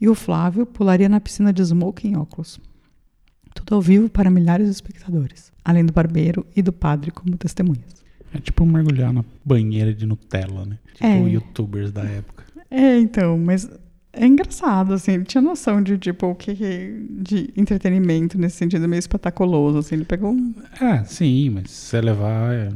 e 0.00 0.08
o 0.08 0.14
Flávio 0.14 0.66
pularia 0.66 1.08
na 1.08 1.20
piscina 1.20 1.52
de 1.52 1.64
smoke 1.64 2.06
em 2.06 2.16
óculos. 2.16 2.60
Tudo 3.54 3.74
ao 3.74 3.80
vivo 3.80 4.08
para 4.08 4.30
milhares 4.30 4.66
de 4.66 4.72
espectadores, 4.72 5.50
além 5.64 5.84
do 5.84 5.92
barbeiro 5.92 6.46
e 6.54 6.60
do 6.62 6.72
padre 6.72 7.10
como 7.10 7.36
testemunhas. 7.36 8.04
É 8.34 8.38
tipo 8.38 8.66
mergulhar 8.66 9.12
na 9.12 9.24
banheira 9.44 9.94
de 9.94 10.04
Nutella, 10.04 10.66
né? 10.66 10.78
Tipo 10.92 11.06
É. 11.06 11.20
youtubers 11.28 11.90
da 11.90 12.02
época. 12.04 12.44
É, 12.70 12.98
então, 12.98 13.38
mas 13.38 13.70
é 14.12 14.26
engraçado, 14.26 14.92
assim, 14.92 15.12
ele 15.12 15.24
tinha 15.24 15.40
noção 15.40 15.80
de, 15.82 15.96
tipo, 15.96 16.26
o 16.26 16.34
que 16.34 16.54
que- 16.54 17.06
de 17.22 17.50
entretenimento 17.56 18.36
nesse 18.36 18.56
sentido 18.56 18.86
meio 18.88 18.98
espetaculoso, 18.98 19.78
assim, 19.78 19.94
ele 19.94 20.04
pegou 20.04 20.32
um... 20.32 20.54
É, 20.80 21.04
sim, 21.04 21.48
mas 21.50 21.70
se 21.70 21.86
você 21.90 22.00
levar 22.00 22.52
é, 22.52 22.68
o 22.68 22.74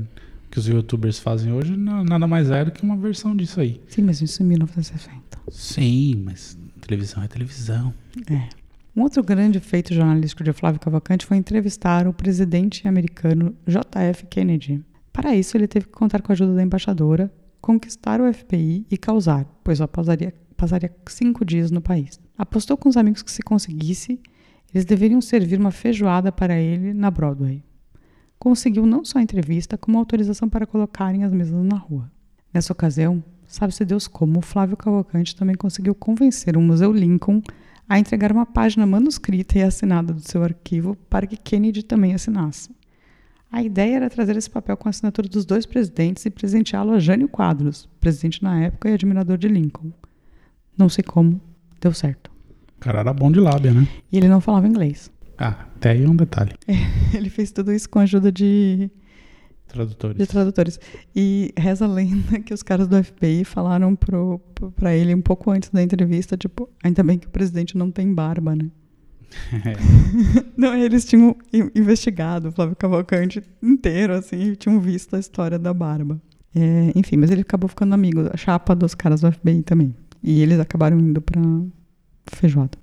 que 0.51 0.59
os 0.59 0.67
youtubers 0.67 1.19
fazem 1.19 1.53
hoje, 1.53 1.77
não- 1.77 2.05
nada 2.05 2.27
mais 2.27 2.51
é 2.51 2.65
do 2.65 2.71
que 2.71 2.83
uma 2.83 2.97
versão 2.97 3.35
disso 3.37 3.61
aí. 3.61 3.81
Sim, 3.89 4.03
mas 4.03 4.23
isso 4.23 4.43
em 4.43 4.47
1960. 4.47 5.21
Sim, 5.51 6.23
mas 6.25 6.57
televisão 6.91 7.23
é 7.23 7.29
televisão. 7.29 7.95
É. 8.29 8.49
Um 8.97 9.03
outro 9.03 9.23
grande 9.23 9.61
feito 9.61 9.95
jornalístico 9.95 10.43
de 10.43 10.53
Flávio 10.53 10.81
Cavalcante 10.81 11.25
foi 11.25 11.37
entrevistar 11.37 12.09
o 12.09 12.13
presidente 12.13 12.89
americano 12.89 13.55
J.F. 13.65 14.27
Kennedy. 14.27 14.85
Para 15.13 15.35
isso, 15.35 15.57
ele 15.57 15.69
teve 15.69 15.87
que 15.87 15.93
contar 15.93 16.21
com 16.21 16.33
a 16.33 16.35
ajuda 16.35 16.55
da 16.55 16.63
embaixadora, 16.63 17.33
conquistar 17.61 18.21
o 18.21 18.33
FBI 18.33 18.87
e 18.91 18.99
causar, 18.99 19.45
pois 19.63 19.79
só 19.79 19.87
passaria, 19.87 20.35
passaria 20.57 20.93
cinco 21.07 21.45
dias 21.45 21.71
no 21.71 21.81
país. 21.81 22.19
Apostou 22.37 22.77
com 22.77 22.89
os 22.89 22.97
amigos 22.97 23.23
que 23.23 23.31
se 23.31 23.43
conseguisse, 23.43 24.19
eles 24.75 24.85
deveriam 24.85 25.21
servir 25.21 25.61
uma 25.61 25.71
feijoada 25.71 26.33
para 26.33 26.59
ele 26.59 26.93
na 26.93 27.11
Broadway. 27.11 27.63
Conseguiu 28.37 28.85
não 28.85 29.05
só 29.05 29.19
a 29.19 29.23
entrevista, 29.23 29.79
como 29.79 29.99
autorização 29.99 30.49
para 30.49 30.67
colocarem 30.67 31.23
as 31.23 31.33
mesas 31.33 31.65
na 31.65 31.77
rua. 31.77 32.11
Nessa 32.53 32.73
ocasião, 32.73 33.23
sabe-se 33.51 33.85
Deus 33.85 34.07
como, 34.07 34.39
o 34.39 34.43
Flávio 34.43 34.77
Cavalcante 34.77 35.35
também 35.35 35.57
conseguiu 35.57 35.95
convencer 35.95 36.57
o 36.57 36.61
Museu 36.61 36.93
Lincoln 36.93 37.43
a 37.89 37.99
entregar 37.99 38.31
uma 38.31 38.47
página 38.47 38.87
manuscrita 38.87 39.59
e 39.59 39.63
assinada 39.63 40.13
do 40.13 40.21
seu 40.21 40.45
arquivo 40.45 40.97
para 41.09 41.27
que 41.27 41.37
Kennedy 41.37 41.83
também 41.83 42.15
assinasse. 42.15 42.71
A 43.51 43.63
ideia 43.65 43.97
era 43.97 44.09
trazer 44.09 44.37
esse 44.37 44.49
papel 44.49 44.77
com 44.77 44.89
a 44.89 44.91
assinatura 44.91 45.29
dos 45.29 45.45
dois 45.45 45.67
presidentes 45.67 46.25
e 46.25 46.31
presenteá-lo 46.31 46.93
a 46.93 47.01
Jânio 47.01 47.29
Quadros, 47.29 47.89
presidente 47.99 48.45
na 48.45 48.63
época 48.63 48.89
e 48.89 48.95
admirador 48.95 49.37
de 49.37 49.49
Lincoln. 49.49 49.91
Não 50.79 50.89
sei 50.89 51.03
como, 51.03 51.41
deu 51.81 51.93
certo. 51.93 52.31
O 52.77 52.81
cara 52.81 53.01
era 53.01 53.13
bom 53.13 53.33
de 53.33 53.41
lábia, 53.41 53.75
né? 53.75 53.89
E 54.13 54.17
ele 54.17 54.29
não 54.29 54.41
falava 54.41 54.69
inglês. 54.69 55.11
Ah, 55.37 55.67
até 55.75 55.91
aí 55.91 56.05
é 56.05 56.09
um 56.09 56.15
detalhe. 56.15 56.53
Ele 57.13 57.31
fez 57.31 57.51
tudo 57.51 57.73
isso 57.73 57.89
com 57.89 57.99
a 57.99 58.03
ajuda 58.03 58.31
de, 58.31 58.91
Tradutores. 59.73 60.17
de 60.17 60.27
tradutores. 60.27 60.81
E 61.15 61.53
reza 61.57 61.85
a 61.85 61.89
lenda 61.89 62.41
que 62.41 62.53
os 62.53 62.63
caras 62.63 62.89
do 62.89 63.03
FBI 63.03 63.45
falaram 63.45 63.97
pra 63.97 64.95
ele 64.95 65.15
um 65.15 65.21
pouco 65.21 65.51
antes 65.51 65.71
da 65.71 65.83
entrevista, 65.83 66.37
tipo, 66.37 66.69
ainda 66.83 67.03
bem 67.03 67.19
que 67.19 67.27
o 67.27 67.31
presidente 67.31 67.77
não 67.77 67.91
tem 67.91 68.13
barba, 68.13 68.57
né? 68.57 68.71
Não, 70.57 70.75
eles 70.75 71.05
tinham 71.05 71.37
investigado 71.73 72.49
o 72.49 72.53
Flávio 72.53 72.75
Cavalcante 72.75 73.41
inteiro, 73.63 74.13
assim, 74.13 74.51
e 74.51 74.57
tinham 74.57 74.81
visto 74.81 75.15
a 75.15 75.21
história 75.21 75.57
da 75.57 75.73
barba. 75.73 76.21
É, 76.55 76.93
enfim, 76.97 77.17
mas 77.17 77.31
ele 77.31 77.43
acabou 77.43 77.69
ficando 77.69 77.95
amigo, 77.95 78.29
a 78.33 78.37
chapa 78.37 78.75
dos 78.75 78.93
caras 78.95 79.21
do 79.21 79.31
FBI 79.31 79.63
também. 79.63 79.95
E 80.21 80.43
eles 80.43 80.59
acabaram 80.59 80.99
indo 80.99 81.21
pra 81.21 81.41
feijoada. 82.27 82.77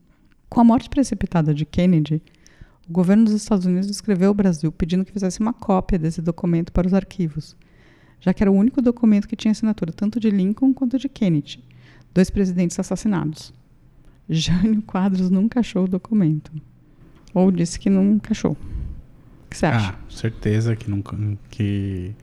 Com 0.49 0.61
a 0.61 0.63
morte 0.63 0.89
precipitada 0.89 1.53
de 1.53 1.65
Kennedy, 1.65 2.21
o 2.87 2.91
governo 2.91 3.25
dos 3.25 3.33
Estados 3.33 3.65
Unidos 3.65 3.89
escreveu 3.89 4.29
ao 4.29 4.33
Brasil 4.33 4.71
pedindo 4.71 5.03
que 5.03 5.11
fizesse 5.11 5.39
uma 5.39 5.53
cópia 5.53 5.99
desse 5.99 6.21
documento 6.21 6.71
para 6.71 6.87
os 6.87 6.93
arquivos, 6.93 7.55
já 8.19 8.33
que 8.33 8.41
era 8.41 8.51
o 8.51 8.55
único 8.55 8.81
documento 8.81 9.27
que 9.27 9.35
tinha 9.35 9.51
assinatura 9.51 9.91
tanto 9.91 10.19
de 10.19 10.29
Lincoln 10.29 10.73
quanto 10.73 10.97
de 10.97 11.09
Kennedy, 11.09 11.63
dois 12.13 12.29
presidentes 12.29 12.79
assassinados. 12.79 13.53
Jânio 14.29 14.81
Quadros 14.81 15.29
nunca 15.29 15.59
achou 15.59 15.85
o 15.85 15.87
documento. 15.87 16.51
Ou 17.33 17.51
disse 17.51 17.79
que 17.79 17.89
nunca 17.89 18.31
achou. 18.31 18.53
O 18.53 19.49
que 19.49 19.57
você 19.57 19.65
acha? 19.65 19.91
Ah, 19.91 20.11
certeza 20.11 20.75
que 20.75 20.89
nunca 20.89 21.15
que 21.49 22.13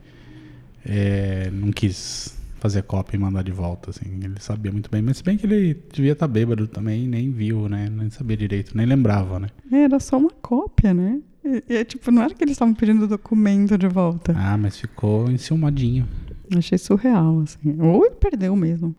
é, 0.85 1.51
não 1.51 1.73
quis 1.73 2.37
fazer 2.65 2.83
cópia 2.85 3.19
e 3.19 3.21
mandar 3.21 3.45
de 3.45 3.53
volta, 3.53 3.91
assim. 3.91 4.21
Ele 4.23 4.37
sabia 4.41 4.73
muito 4.73 4.91
bem, 4.91 5.03
mas 5.03 5.19
se 5.19 5.23
bem 5.23 5.37
que 5.37 5.45
ele 5.45 5.75
devia 5.93 6.13
estar 6.13 6.27
bêbado 6.27 6.67
também, 6.67 7.07
nem 7.07 7.31
viu, 7.31 7.69
né? 7.69 7.91
Nem 7.91 8.09
sabia 8.09 8.39
direito, 8.39 8.75
nem 8.75 8.87
lembrava, 8.87 9.39
né? 9.39 9.49
Era 9.71 10.01
só 10.01 10.17
uma 10.17 10.31
cópia, 10.41 10.95
né? 10.95 11.21
E, 11.45 11.63
e, 11.69 11.85
tipo, 11.85 12.11
não 12.11 12.23
era 12.23 12.33
que 12.33 12.43
eles 12.43 12.53
estavam 12.53 12.73
pedindo 12.73 13.05
o 13.05 13.07
documento 13.07 13.77
de 13.77 13.87
volta. 13.87 14.35
Ah, 14.35 14.57
mas 14.57 14.81
ficou 14.81 15.31
enciumadinho. 15.31 16.09
Achei 16.57 16.79
surreal, 16.79 17.41
assim. 17.41 17.79
Ou 17.83 18.07
ele 18.07 18.15
perdeu 18.15 18.57
mesmo. 18.57 18.97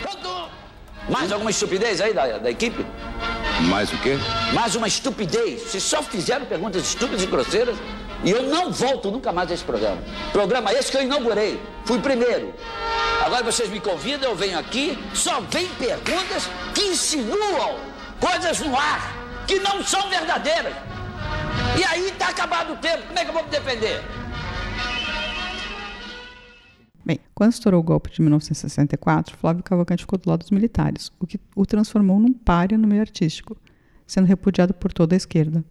Pronto! 0.00 0.50
Mais 1.10 1.30
alguma 1.30 1.50
estupidez 1.50 2.00
aí 2.00 2.14
da, 2.14 2.38
da 2.38 2.50
equipe? 2.50 2.86
Mais 3.68 3.92
o 3.92 3.98
quê? 3.98 4.14
Mais 4.54 4.74
uma 4.76 4.88
estupidez. 4.88 5.60
Vocês 5.60 5.82
só 5.82 6.02
fizeram 6.02 6.46
perguntas 6.46 6.82
estúpidas 6.82 7.22
e 7.22 7.26
grosseiras 7.26 7.76
e 8.24 8.30
eu 8.30 8.42
não 8.44 8.72
volto 8.72 9.10
nunca 9.10 9.30
mais 9.32 9.50
a 9.50 9.54
esse 9.54 9.64
programa. 9.64 10.02
Programa 10.32 10.72
esse 10.72 10.90
que 10.90 10.96
eu 10.96 11.02
inaugurei. 11.02 11.60
Fui 11.84 12.00
primeiro. 12.00 12.54
Agora 13.24 13.44
vocês 13.44 13.68
me 13.68 13.78
convidam, 13.80 14.30
eu 14.30 14.36
venho 14.36 14.58
aqui, 14.58 14.98
só 15.12 15.40
vem 15.42 15.68
perguntas 15.74 16.48
que 16.74 16.82
insinuam 16.86 17.78
coisas 18.18 18.60
no 18.60 18.74
ar 18.74 19.44
que 19.46 19.58
não 19.60 19.84
são 19.84 20.08
verdadeiras. 20.08 20.74
E 21.78 21.84
aí 21.84 22.10
tá 22.12 22.28
acabado 22.28 22.72
o 22.72 22.76
tempo. 22.76 23.06
Como 23.06 23.18
é 23.18 23.24
que 23.24 23.30
eu 23.30 23.34
vou 23.34 23.44
me 23.44 23.50
defender? 23.50 24.02
Bem, 27.04 27.20
quando 27.34 27.52
estourou 27.52 27.80
o 27.80 27.82
golpe 27.82 28.10
de 28.10 28.22
1964, 28.22 29.36
Flávio 29.36 29.62
Cavalcante 29.62 30.04
ficou 30.04 30.18
do 30.18 30.30
lado 30.30 30.40
dos 30.40 30.50
militares, 30.50 31.12
o 31.20 31.26
que 31.26 31.38
o 31.54 31.66
transformou 31.66 32.18
num 32.18 32.32
pária 32.32 32.78
no 32.78 32.88
meio 32.88 33.02
artístico, 33.02 33.54
sendo 34.06 34.26
repudiado 34.26 34.72
por 34.72 34.90
toda 34.90 35.14
a 35.14 35.18
esquerda 35.18 35.62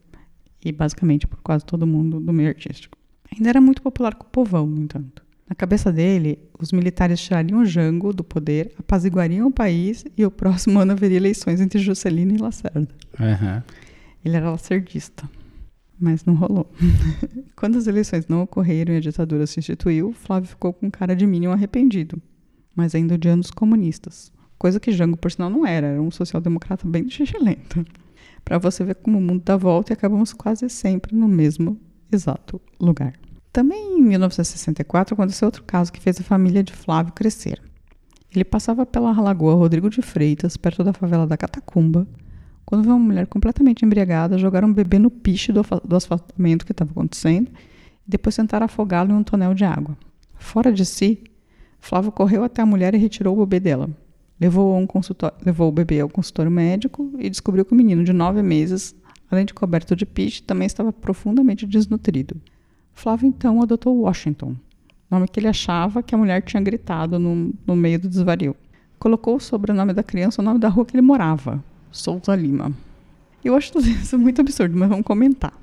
e 0.63 0.71
basicamente 0.71 1.27
por 1.27 1.41
quase 1.41 1.65
todo 1.65 1.85
mundo 1.85 2.19
do 2.19 2.33
meio 2.33 2.49
artístico. 2.49 2.97
Ainda 3.35 3.49
era 3.49 3.61
muito 3.61 3.81
popular 3.81 4.15
com 4.15 4.25
o 4.25 4.29
povão, 4.29 4.67
no 4.67 4.81
entanto. 4.81 5.23
Na 5.49 5.55
cabeça 5.55 5.91
dele, 5.91 6.39
os 6.59 6.71
militares 6.71 7.19
tirariam 7.19 7.61
o 7.61 7.65
Jango 7.65 8.13
do 8.13 8.23
poder, 8.23 8.71
apaziguariam 8.79 9.47
o 9.47 9.51
país 9.51 10.05
e 10.17 10.25
o 10.25 10.31
próximo 10.31 10.79
ano 10.81 10.93
haveria 10.93 11.17
eleições 11.17 11.59
entre 11.59 11.79
Juscelino 11.79 12.35
e 12.35 12.37
Lacerda. 12.37 12.87
Aham. 13.19 13.63
Ele 14.23 14.37
era 14.37 14.49
lacerdista, 14.49 15.29
mas 15.99 16.23
não 16.23 16.33
rolou. 16.33 16.71
Quando 17.55 17.77
as 17.77 17.87
eleições 17.87 18.25
não 18.27 18.41
ocorreram 18.41 18.93
e 18.93 18.97
a 18.97 19.01
ditadura 19.01 19.45
se 19.45 19.59
instituiu, 19.59 20.13
Flávio 20.13 20.49
ficou 20.49 20.71
com 20.71 20.89
cara 20.89 21.15
de 21.15 21.27
mínimo 21.27 21.51
arrependido, 21.51 22.21
mas 22.73 22.95
ainda 22.95 23.15
odiando 23.15 23.41
os 23.41 23.51
comunistas. 23.51 24.31
Coisa 24.57 24.79
que 24.79 24.93
Jango, 24.93 25.17
por 25.17 25.29
sinal, 25.29 25.49
não 25.49 25.65
era, 25.65 25.87
era 25.87 26.01
um 26.01 26.09
social-democrata 26.09 26.87
bem 26.87 27.09
xixilento. 27.09 27.85
Para 28.43 28.57
você 28.57 28.83
ver 28.83 28.95
como 28.95 29.17
o 29.17 29.21
mundo 29.21 29.41
dá 29.43 29.55
volta 29.55 29.91
e 29.91 29.93
acabamos 29.93 30.33
quase 30.33 30.69
sempre 30.69 31.15
no 31.15 31.27
mesmo 31.27 31.79
exato 32.11 32.61
lugar. 32.79 33.13
Também 33.51 33.99
em 33.99 34.01
1964 34.01 35.13
aconteceu 35.13 35.45
outro 35.45 35.63
caso 35.63 35.91
que 35.91 36.01
fez 36.01 36.19
a 36.19 36.23
família 36.23 36.63
de 36.63 36.73
Flávio 36.73 37.13
crescer. 37.13 37.61
Ele 38.33 38.43
passava 38.43 38.85
pela 38.85 39.11
Lagoa 39.19 39.53
Rodrigo 39.53 39.89
de 39.89 40.01
Freitas, 40.01 40.57
perto 40.57 40.83
da 40.83 40.91
favela 40.91 41.27
da 41.27 41.37
Catacumba, 41.37 42.07
quando 42.65 42.83
viu 42.83 42.93
uma 42.93 43.05
mulher 43.05 43.27
completamente 43.27 43.85
embriagada 43.85 44.37
jogar 44.37 44.63
um 44.63 44.73
bebê 44.73 44.97
no 44.97 45.11
piche 45.11 45.51
do, 45.51 45.61
do 45.85 45.95
asfaltamento 45.95 46.65
que 46.65 46.71
estava 46.71 46.91
acontecendo 46.91 47.51
e 48.07 48.09
depois 48.09 48.35
tentar 48.35 48.63
afogá-lo 48.63 49.11
em 49.11 49.15
um 49.15 49.23
tonel 49.23 49.53
de 49.53 49.63
água. 49.63 49.95
Fora 50.33 50.71
de 50.71 50.85
si, 50.85 51.23
Flávio 51.79 52.11
correu 52.11 52.43
até 52.43 52.61
a 52.61 52.65
mulher 52.65 52.95
e 52.95 52.97
retirou 52.97 53.37
o 53.37 53.45
bebê 53.45 53.59
dela. 53.59 53.89
Levou, 54.43 54.77
um 54.77 54.85
levou 55.45 55.69
o 55.69 55.71
bebê 55.71 56.01
ao 56.01 56.09
consultório 56.09 56.51
médico 56.51 57.11
e 57.17 57.29
descobriu 57.29 57.63
que 57.63 57.71
o 57.73 57.75
menino 57.77 58.03
de 58.03 58.11
nove 58.11 58.41
meses, 58.43 58.93
além 59.31 59.45
de 59.45 59.53
coberto 59.53 59.95
de 59.95 60.05
piche, 60.05 60.43
também 60.43 60.65
estava 60.65 60.91
profundamente 60.91 61.65
desnutrido. 61.65 62.35
Flávio 62.93 63.27
então 63.27 63.61
adotou 63.61 63.95
Washington, 64.01 64.55
nome 65.09 65.27
que 65.27 65.39
ele 65.39 65.47
achava 65.47 66.03
que 66.03 66.13
a 66.13 66.17
mulher 66.17 66.41
tinha 66.41 66.61
gritado 66.61 67.17
no, 67.17 67.53
no 67.65 67.75
meio 67.75 67.99
do 67.99 68.09
desvario. 68.09 68.55
Colocou 68.99 69.37
o 69.37 69.39
sobrenome 69.39 69.93
da 69.93 70.03
criança 70.03 70.41
o 70.41 70.45
nome 70.45 70.59
da 70.59 70.67
rua 70.69 70.85
que 70.85 70.95
ele 70.95 71.01
morava, 71.01 71.63
Souza 71.91 72.35
Lima. 72.35 72.71
Eu 73.43 73.55
acho 73.55 73.71
tudo 73.73 73.87
isso 73.87 74.17
muito 74.19 74.41
absurdo, 74.41 74.77
mas 74.77 74.89
vamos 74.89 75.05
comentar. 75.05 75.53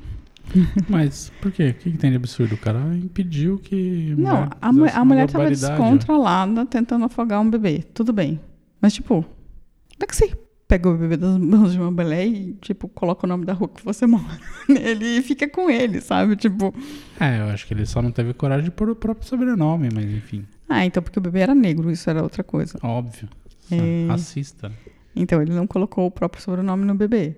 Mas 0.88 1.30
por 1.40 1.52
quê? 1.52 1.68
O 1.68 1.74
que, 1.74 1.92
que 1.92 1.96
tem 1.98 2.10
de 2.10 2.16
absurdo? 2.16 2.54
O 2.56 2.58
cara 2.58 2.80
impediu 2.96 3.56
que. 3.58 4.14
Não, 4.18 4.48
a, 4.60 4.72
mu- 4.72 4.80
a 5.00 5.04
mulher 5.04 5.26
estava 5.26 5.44
descontrolada 5.78 6.66
tentando 6.66 7.04
afogar 7.04 7.40
um 7.40 7.48
bebê. 7.48 7.84
Tudo 7.94 8.12
bem. 8.12 8.40
Mas, 8.80 8.94
tipo, 8.94 9.22
como 9.22 10.02
é 10.02 10.06
que 10.06 10.16
você 10.16 10.32
pega 10.66 10.88
o 10.88 10.96
bebê 10.96 11.16
das 11.16 11.36
mãos 11.36 11.72
de 11.72 11.78
uma 11.78 11.90
mulher 11.90 12.26
e, 12.26 12.54
tipo, 12.60 12.88
coloca 12.88 13.26
o 13.26 13.28
nome 13.28 13.44
da 13.44 13.52
rua 13.52 13.68
que 13.68 13.84
você 13.84 14.06
mora 14.06 14.38
nele 14.68 15.18
e 15.18 15.22
fica 15.22 15.48
com 15.48 15.68
ele, 15.68 16.00
sabe? 16.00 16.36
Tipo, 16.36 16.72
É, 17.18 17.40
eu 17.40 17.46
acho 17.46 17.66
que 17.66 17.74
ele 17.74 17.84
só 17.84 18.00
não 18.00 18.12
teve 18.12 18.32
coragem 18.32 18.64
de 18.64 18.70
pôr 18.70 18.88
o 18.88 18.94
próprio 18.94 19.28
sobrenome, 19.28 19.88
mas 19.92 20.04
enfim, 20.04 20.46
ah, 20.70 20.86
então 20.86 21.02
porque 21.02 21.18
o 21.18 21.22
bebê 21.22 21.40
era 21.40 21.52
negro, 21.52 21.90
isso 21.90 22.08
era 22.08 22.22
outra 22.22 22.44
coisa. 22.44 22.78
óbvio. 22.80 23.28
É. 23.72 24.06
Racista. 24.06 24.72
Então, 25.16 25.42
ele 25.42 25.52
não 25.52 25.66
colocou 25.66 26.06
o 26.06 26.10
próprio 26.12 26.40
sobrenome 26.40 26.84
no 26.84 26.94
bebê. 26.94 27.36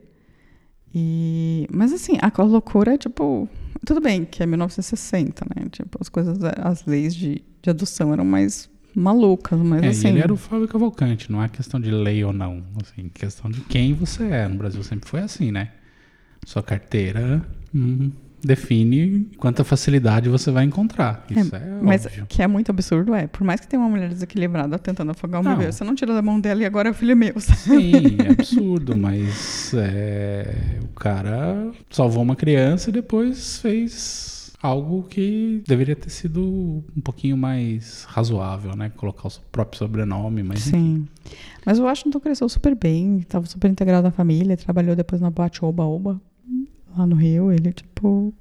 E... 0.94 1.66
Mas, 1.72 1.94
assim, 1.94 2.18
a 2.20 2.42
loucura 2.42 2.92
é, 2.92 2.99
tipo... 2.99 3.49
Tudo 3.87 4.02
bem 4.02 4.26
que 4.26 4.42
é 4.42 4.46
1960, 4.46 5.46
né? 5.56 5.66
Tipo, 5.70 5.96
as 5.99 6.11
coisas, 6.11 6.38
as 6.62 6.84
leis 6.84 7.14
de, 7.14 7.42
de 7.62 7.70
adoção 7.70 8.12
eram 8.12 8.25
mais 8.25 8.70
malucas, 8.94 9.58
mas 9.61 9.82
É, 9.82 9.88
assim... 9.88 10.08
ele 10.08 10.20
era 10.20 10.32
o 10.32 10.37
Fábio 10.37 10.68
Cavalcante, 10.68 11.30
não 11.30 11.42
é 11.42 11.49
questão 11.49 11.80
de 11.80 11.90
lei 11.90 12.22
ou 12.25 12.32
não. 12.32 12.62
Assim, 12.82 13.08
questão 13.08 13.50
de 13.50 13.61
quem 13.62 13.94
você 13.94 14.25
é. 14.25 14.49
No 14.49 14.56
Brasil 14.56 14.82
sempre 14.82 15.08
foi 15.08 15.20
assim, 15.20 15.50
né? 15.50 15.70
Sua 16.44 16.62
carteira 16.62 17.40
hum, 17.75 18.11
define 18.44 19.30
quanta 19.38 19.62
facilidade 19.62 20.28
você 20.28 20.50
vai 20.50 20.64
encontrar. 20.64 21.25
Isso 21.30 21.54
é, 21.54 21.78
Mas 21.80 22.04
óbvio. 22.06 22.26
que 22.28 22.42
é 22.42 22.46
muito 22.49 22.70
absurdo, 22.70 23.14
é. 23.14 23.28
Por 23.28 23.44
mais 23.44 23.61
que 23.61 23.68
tenha 23.68 23.80
uma 23.80 23.88
mulher 23.88 24.08
desequilibrada 24.08 24.76
tentando 24.78 25.12
afogar 25.12 25.40
um 25.40 25.44
Não. 25.44 25.56
bebê, 25.56 25.70
você 25.70 25.84
não 25.84 25.94
tira 25.94 26.12
da 26.12 26.20
mão 26.22 26.40
dela 26.40 26.61
e 26.62 26.64
agora 26.66 26.90
o 26.90 26.94
filho 26.94 27.12
é 27.12 27.14
meu. 27.14 27.38
sabe? 27.40 27.58
Sim, 27.80 28.16
é 28.26 28.30
absurdo, 28.32 28.96
mas 28.96 29.72
é, 29.75 30.78
o 30.82 30.99
cara 30.99 31.70
salvou 31.88 32.22
uma 32.25 32.34
criança 32.34 32.90
e 32.90 32.92
depois 32.92 33.58
fez 33.58 34.41
algo 34.62 35.02
que 35.02 35.62
deveria 35.66 35.97
ter 35.97 36.09
sido 36.09 36.85
um 36.97 37.00
pouquinho 37.02 37.37
mais 37.37 38.04
razoável, 38.04 38.76
né? 38.76 38.92
Colocar 38.97 39.26
o 39.26 39.31
seu 39.31 39.42
próprio 39.50 39.78
sobrenome, 39.78 40.42
mas 40.45 40.61
Sim. 40.61 41.09
Mas 41.66 41.81
o 41.81 41.83
Washington 41.83 42.21
cresceu 42.21 42.49
super 42.49 42.76
bem, 42.76 43.19
estava 43.19 43.45
super 43.45 43.69
integrado 43.69 44.04
na 44.04 44.12
família, 44.12 44.57
trabalhou 44.57 44.95
depois 44.95 45.21
na 45.21 45.31
boate 45.31 45.64
Oba 45.64 45.85
Oba, 45.85 46.21
lá 46.97 47.07
no 47.07 47.16
Rio. 47.16 47.50
Ele, 47.50 47.73
tipo. 47.73 48.33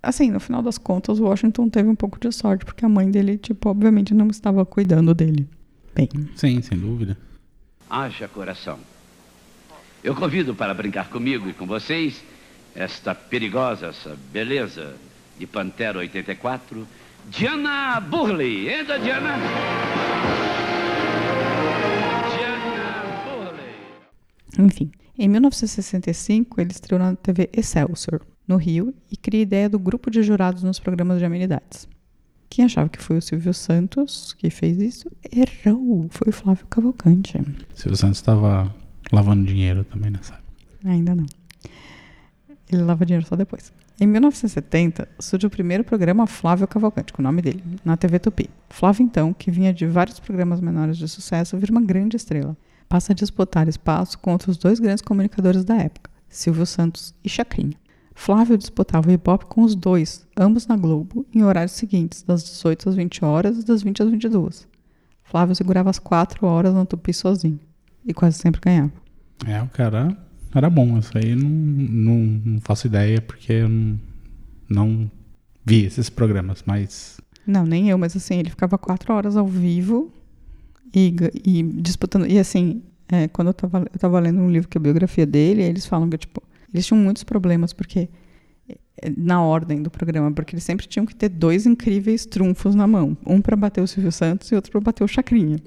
Assim, 0.00 0.30
no 0.30 0.38
final 0.38 0.62
das 0.62 0.78
contas, 0.78 1.18
o 1.18 1.24
Washington 1.24 1.68
teve 1.68 1.88
um 1.88 1.96
pouco 1.96 2.20
de 2.20 2.30
sorte, 2.30 2.64
porque 2.64 2.84
a 2.84 2.88
mãe 2.88 3.10
dele, 3.10 3.36
tipo, 3.36 3.68
obviamente 3.68 4.14
não 4.14 4.28
estava 4.28 4.64
cuidando 4.64 5.12
dele. 5.12 5.48
Bem, 5.92 6.08
sim, 6.36 6.62
sem 6.62 6.78
dúvida. 6.78 7.18
Haja 7.90 8.28
coração. 8.28 8.78
Eu 10.04 10.14
convido 10.14 10.54
para 10.54 10.72
brincar 10.72 11.08
comigo 11.08 11.48
e 11.48 11.52
com 11.52 11.66
vocês 11.66 12.22
esta 12.72 13.16
perigosa, 13.16 13.86
essa 13.86 14.16
beleza 14.30 14.94
de 15.38 15.46
Pantera 15.46 15.98
84, 15.98 16.86
Diana 17.30 18.00
Burley. 18.00 18.68
Entra, 18.68 18.98
Diana. 18.98 19.36
Diana 22.36 23.04
Burley. 23.24 24.66
enfim. 24.66 24.90
Em 25.18 25.28
1965, 25.28 26.60
ele 26.60 26.70
estreou 26.70 26.98
na 26.98 27.14
TV 27.16 27.48
Excelsior, 27.52 28.20
no 28.46 28.56
Rio, 28.56 28.94
e 29.10 29.16
cria 29.16 29.40
a 29.40 29.42
ideia 29.42 29.68
do 29.68 29.78
grupo 29.78 30.10
de 30.10 30.22
jurados 30.22 30.62
nos 30.62 30.78
programas 30.78 31.18
de 31.18 31.24
amenidades. 31.24 31.88
Quem 32.48 32.64
achava 32.64 32.88
que 32.88 33.02
foi 33.02 33.18
o 33.18 33.22
Silvio 33.22 33.52
Santos 33.52 34.32
que 34.34 34.50
fez 34.50 34.78
isso, 34.78 35.10
errou. 35.32 36.06
Foi 36.10 36.28
o 36.28 36.32
Flávio 36.32 36.66
Cavalcante. 36.66 37.32
Silvio 37.74 37.96
Santos 37.96 38.18
estava 38.18 38.72
lavando 39.10 39.44
dinheiro 39.44 39.84
também 39.84 40.10
nessa 40.10 40.34
época. 40.34 40.46
Ainda 40.84 41.14
não. 41.14 41.26
Ele 42.70 42.82
lava 42.82 43.04
dinheiro 43.04 43.26
só 43.26 43.36
depois. 43.36 43.72
Em 43.98 44.06
1970, 44.06 45.08
surge 45.18 45.46
o 45.46 45.50
primeiro 45.50 45.82
programa 45.82 46.26
Flávio 46.26 46.68
Cavalcante, 46.68 47.14
com 47.14 47.22
o 47.22 47.24
nome 47.24 47.40
dele, 47.40 47.64
na 47.82 47.96
TV 47.96 48.18
Tupi. 48.18 48.50
Flávio, 48.68 49.02
então, 49.02 49.32
que 49.32 49.50
vinha 49.50 49.72
de 49.72 49.86
vários 49.86 50.20
programas 50.20 50.60
menores 50.60 50.98
de 50.98 51.08
sucesso, 51.08 51.56
vira 51.56 51.72
uma 51.72 51.80
grande 51.80 52.14
estrela. 52.14 52.54
Passa 52.90 53.12
a 53.12 53.14
disputar 53.14 53.66
espaço 53.68 54.18
contra 54.18 54.50
os 54.50 54.58
dois 54.58 54.78
grandes 54.78 55.00
comunicadores 55.00 55.64
da 55.64 55.76
época, 55.76 56.10
Silvio 56.28 56.66
Santos 56.66 57.14
e 57.24 57.28
Chacrinha. 57.30 57.74
Flávio 58.14 58.58
disputava 58.58 59.08
o 59.08 59.12
Ibope 59.12 59.46
com 59.46 59.62
os 59.62 59.74
dois, 59.74 60.26
ambos 60.36 60.66
na 60.66 60.76
Globo, 60.76 61.24
em 61.34 61.42
horários 61.42 61.72
seguintes, 61.72 62.22
das 62.22 62.44
18 62.44 62.90
às 62.90 62.94
20 62.94 63.24
horas 63.24 63.58
e 63.58 63.64
das 63.64 63.82
20 63.82 64.02
às 64.02 64.10
22. 64.10 64.68
Flávio 65.24 65.54
segurava 65.56 65.88
as 65.88 65.98
4 65.98 66.46
horas 66.46 66.74
no 66.74 66.84
tupi 66.84 67.14
sozinho 67.14 67.60
e 68.04 68.12
quase 68.12 68.38
sempre 68.38 68.60
ganhava. 68.60 68.92
É, 69.46 69.60
o 69.62 69.68
cara 69.68 70.16
era 70.58 70.70
bom. 70.70 70.98
Isso 70.98 71.16
aí 71.16 71.34
não, 71.34 71.48
não, 71.48 72.18
não 72.44 72.60
faço 72.60 72.86
ideia 72.86 73.20
porque 73.20 73.52
eu 73.52 73.68
não, 73.68 73.98
não 74.68 75.10
vi 75.64 75.84
esses 75.84 76.08
programas, 76.08 76.62
mas 76.64 77.20
Não, 77.46 77.64
nem 77.64 77.90
eu, 77.90 77.98
mas 77.98 78.16
assim, 78.16 78.38
ele 78.38 78.50
ficava 78.50 78.78
4 78.78 79.12
horas 79.12 79.36
ao 79.36 79.46
vivo 79.46 80.12
e, 80.94 81.14
e 81.44 81.62
disputando. 81.62 82.26
E 82.26 82.38
assim, 82.38 82.82
é, 83.08 83.28
quando 83.28 83.48
eu 83.48 83.54
tava, 83.54 83.78
eu 83.92 83.98
tava 83.98 84.20
lendo 84.20 84.40
um 84.40 84.50
livro 84.50 84.68
que 84.68 84.78
é 84.78 84.80
a 84.80 84.82
biografia 84.82 85.26
dele, 85.26 85.62
eles 85.62 85.86
falam 85.86 86.08
que, 86.08 86.18
tipo, 86.18 86.42
eles 86.72 86.86
tinham 86.86 87.02
muitos 87.02 87.24
problemas 87.24 87.72
porque 87.72 88.08
é, 88.68 89.10
na 89.16 89.42
ordem 89.42 89.82
do 89.82 89.90
programa, 89.90 90.32
porque 90.32 90.54
eles 90.54 90.64
sempre 90.64 90.86
tinham 90.86 91.06
que 91.06 91.14
ter 91.14 91.28
dois 91.28 91.66
incríveis 91.66 92.26
trunfos 92.26 92.74
na 92.74 92.86
mão, 92.86 93.16
um 93.26 93.40
para 93.40 93.56
bater 93.56 93.80
o 93.80 93.86
Silvio 93.86 94.12
Santos 94.12 94.50
e 94.50 94.54
outro 94.54 94.72
para 94.72 94.80
bater 94.80 95.04
o 95.04 95.08
Chacrinha. 95.08 95.58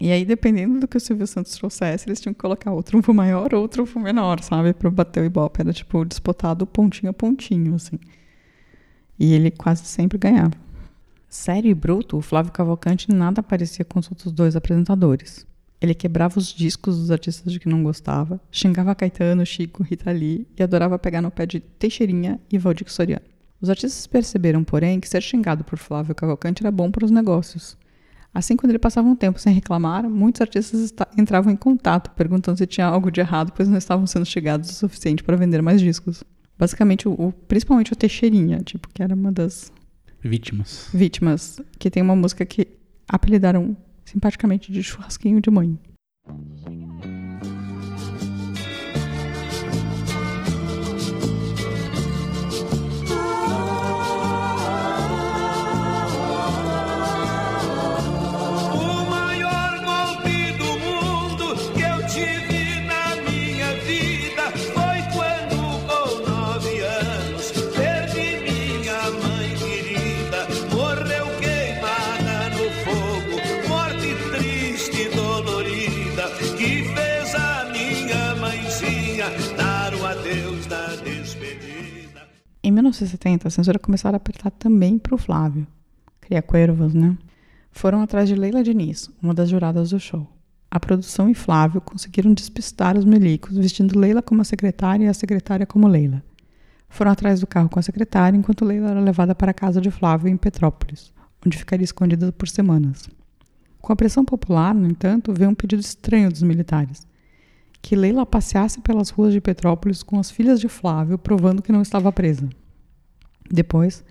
E 0.00 0.10
aí, 0.10 0.24
dependendo 0.24 0.80
do 0.80 0.88
que 0.88 0.96
o 0.96 1.00
Silvio 1.00 1.26
Santos 1.26 1.52
trouxesse, 1.52 2.08
eles 2.08 2.20
tinham 2.20 2.32
que 2.32 2.40
colocar 2.40 2.72
o 2.72 2.82
trunfo 2.82 3.12
maior 3.12 3.54
ou 3.54 3.68
trunfo 3.68 4.00
menor, 4.00 4.40
sabe? 4.42 4.72
Para 4.72 4.90
bater 4.90 5.22
o 5.22 5.26
Ibope. 5.26 5.60
Era, 5.60 5.72
tipo, 5.74 6.04
disputado 6.06 6.66
pontinho 6.66 7.10
a 7.10 7.12
pontinho, 7.12 7.74
assim. 7.74 7.98
E 9.18 9.34
ele 9.34 9.50
quase 9.50 9.84
sempre 9.84 10.16
ganhava. 10.16 10.54
Sério 11.28 11.70
e 11.70 11.74
bruto, 11.74 12.16
o 12.16 12.22
Flávio 12.22 12.50
Cavalcante 12.50 13.12
nada 13.12 13.42
parecia 13.42 13.84
com 13.84 14.00
os 14.00 14.10
outros 14.10 14.32
dois 14.32 14.56
apresentadores. 14.56 15.46
Ele 15.80 15.94
quebrava 15.94 16.38
os 16.38 16.52
discos 16.52 16.98
dos 16.98 17.10
artistas 17.10 17.52
de 17.52 17.60
que 17.60 17.68
não 17.68 17.82
gostava, 17.82 18.40
xingava 18.50 18.94
Caetano, 18.94 19.44
Chico, 19.44 19.82
Rita 19.82 20.10
Lee 20.10 20.46
e 20.58 20.62
adorava 20.62 20.98
pegar 20.98 21.22
no 21.22 21.30
pé 21.30 21.46
de 21.46 21.60
Teixeirinha 21.60 22.40
e 22.50 22.58
Valdir 22.58 22.90
Soriano. 22.90 23.24
Os 23.60 23.68
artistas 23.68 24.06
perceberam, 24.06 24.64
porém, 24.64 24.98
que 24.98 25.08
ser 25.08 25.22
xingado 25.22 25.62
por 25.62 25.78
Flávio 25.78 26.14
Cavalcante 26.14 26.62
era 26.62 26.70
bom 26.70 26.90
para 26.90 27.04
os 27.04 27.10
negócios. 27.10 27.76
Assim, 28.32 28.56
quando 28.56 28.70
ele 28.70 28.78
passava 28.78 29.08
um 29.08 29.16
tempo 29.16 29.38
sem 29.40 29.52
reclamar, 29.52 30.08
muitos 30.08 30.40
artistas 30.40 30.94
entravam 31.18 31.52
em 31.52 31.56
contato, 31.56 32.10
perguntando 32.12 32.56
se 32.58 32.66
tinha 32.66 32.86
algo 32.86 33.10
de 33.10 33.20
errado, 33.20 33.52
pois 33.54 33.68
não 33.68 33.76
estavam 33.76 34.06
sendo 34.06 34.24
xingados 34.24 34.70
o 34.70 34.74
suficiente 34.74 35.22
para 35.24 35.36
vender 35.36 35.60
mais 35.62 35.80
discos. 35.80 36.22
Basicamente, 36.56 37.08
o, 37.08 37.12
o- 37.12 37.32
principalmente 37.32 37.92
o 37.92 37.96
Teixeirinha, 37.96 38.60
tipo, 38.60 38.88
que 38.92 39.02
era 39.02 39.14
uma 39.14 39.32
das 39.32 39.72
vítimas. 40.22 40.88
vítimas, 40.94 41.60
que 41.78 41.90
tem 41.90 42.02
uma 42.02 42.14
música 42.14 42.46
que 42.46 42.68
apelidaram 43.08 43.76
simpaticamente 44.04 44.70
de 44.70 44.82
churrasquinho 44.82 45.40
de 45.40 45.50
mãe. 45.50 45.76
Em 82.90 82.92
1970, 82.92 83.46
a 83.46 83.50
censura 83.52 83.78
começaram 83.78 84.16
a 84.16 84.18
apertar 84.18 84.50
também 84.50 84.98
para 84.98 85.14
o 85.14 85.18
Flávio. 85.18 85.64
Cria 86.20 86.42
Cuervos, 86.42 86.92
né? 86.92 87.16
Foram 87.70 88.02
atrás 88.02 88.28
de 88.28 88.34
Leila 88.34 88.64
Diniz, 88.64 89.08
uma 89.22 89.32
das 89.32 89.48
juradas 89.48 89.90
do 89.90 90.00
show. 90.00 90.26
A 90.68 90.80
produção 90.80 91.30
e 91.30 91.34
Flávio 91.34 91.80
conseguiram 91.80 92.34
despistar 92.34 92.98
os 92.98 93.04
milicos, 93.04 93.56
vestindo 93.56 93.96
Leila 93.96 94.20
como 94.20 94.40
a 94.40 94.44
secretária 94.44 95.04
e 95.04 95.08
a 95.08 95.14
secretária 95.14 95.64
como 95.64 95.86
Leila. 95.86 96.20
Foram 96.88 97.12
atrás 97.12 97.38
do 97.38 97.46
carro 97.46 97.68
com 97.68 97.78
a 97.78 97.82
secretária, 97.82 98.36
enquanto 98.36 98.64
Leila 98.64 98.90
era 98.90 99.00
levada 99.00 99.36
para 99.36 99.52
a 99.52 99.54
casa 99.54 99.80
de 99.80 99.92
Flávio 99.92 100.28
em 100.28 100.36
Petrópolis, 100.36 101.12
onde 101.46 101.56
ficaria 101.56 101.84
escondida 101.84 102.32
por 102.32 102.48
semanas. 102.48 103.08
Com 103.80 103.92
a 103.92 103.96
pressão 103.96 104.24
popular, 104.24 104.74
no 104.74 104.88
entanto, 104.88 105.32
veio 105.32 105.50
um 105.50 105.54
pedido 105.54 105.80
estranho 105.80 106.28
dos 106.28 106.42
militares 106.42 107.08
que 107.82 107.96
Leila 107.96 108.26
passeasse 108.26 108.80
pelas 108.80 109.10
ruas 109.10 109.32
de 109.32 109.40
Petrópolis 109.40 110.02
com 110.02 110.18
as 110.18 110.30
filhas 110.30 110.60
de 110.60 110.68
Flávio, 110.68 111.16
provando 111.16 111.62
que 111.62 111.72
não 111.72 111.82
estava 111.82 112.12
presa. 112.12 112.48
Depois, 113.50 114.04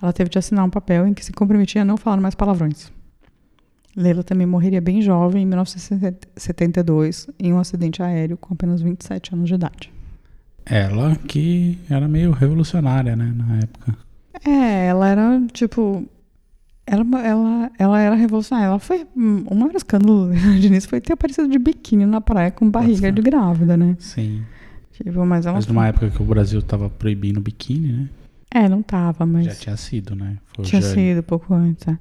ela 0.00 0.12
teve 0.12 0.28
de 0.28 0.38
assinar 0.38 0.64
um 0.64 0.70
papel 0.70 1.06
em 1.06 1.14
que 1.14 1.24
se 1.24 1.32
comprometia 1.32 1.82
a 1.82 1.84
não 1.84 1.96
falar 1.96 2.20
mais 2.20 2.34
palavrões. 2.34 2.92
Leila 3.96 4.22
também 4.22 4.46
morreria 4.46 4.80
bem 4.80 5.00
jovem, 5.00 5.42
em 5.42 5.46
1972, 5.46 7.28
em 7.38 7.54
um 7.54 7.58
acidente 7.58 8.02
aéreo 8.02 8.36
com 8.36 8.52
apenas 8.52 8.82
27 8.82 9.32
anos 9.34 9.48
de 9.48 9.54
idade. 9.54 9.90
Ela 10.66 11.16
que 11.16 11.78
era 11.88 12.06
meio 12.06 12.30
revolucionária, 12.32 13.16
né, 13.16 13.32
na 13.34 13.56
época. 13.56 13.96
É, 14.44 14.86
ela 14.88 15.08
era, 15.08 15.42
tipo... 15.52 16.04
Ela, 16.86 17.04
ela, 17.24 17.70
ela 17.78 18.00
era 18.00 18.14
revolucionária. 18.14 18.68
Ela 18.68 18.78
foi... 18.78 19.06
O 19.16 19.54
maior 19.54 19.74
escândalo 19.74 20.30
de 20.60 20.66
início 20.66 20.90
foi 20.90 21.00
ter 21.00 21.14
aparecido 21.14 21.48
de 21.48 21.58
biquíni 21.58 22.04
na 22.04 22.20
praia 22.20 22.50
com 22.50 22.70
barriga 22.70 23.10
de 23.10 23.22
grávida, 23.22 23.78
né? 23.78 23.96
Sim. 23.98 24.42
Tipo, 24.92 25.24
mas 25.24 25.46
ela... 25.46 25.54
Mas 25.54 25.66
numa 25.66 25.86
época 25.86 26.10
que 26.10 26.22
o 26.22 26.24
Brasil 26.24 26.60
tava 26.60 26.90
proibindo 26.90 27.40
biquíni, 27.40 27.92
né? 27.92 28.08
É, 28.50 28.68
não 28.68 28.82
tava, 28.82 29.26
mas... 29.26 29.46
Já 29.46 29.54
tinha 29.54 29.76
sido, 29.76 30.14
né? 30.14 30.38
Foi 30.54 30.64
Tinha 30.64 30.82
sido 30.82 31.22
pouco 31.22 31.52
antes, 31.52 31.86
é. 31.88 31.98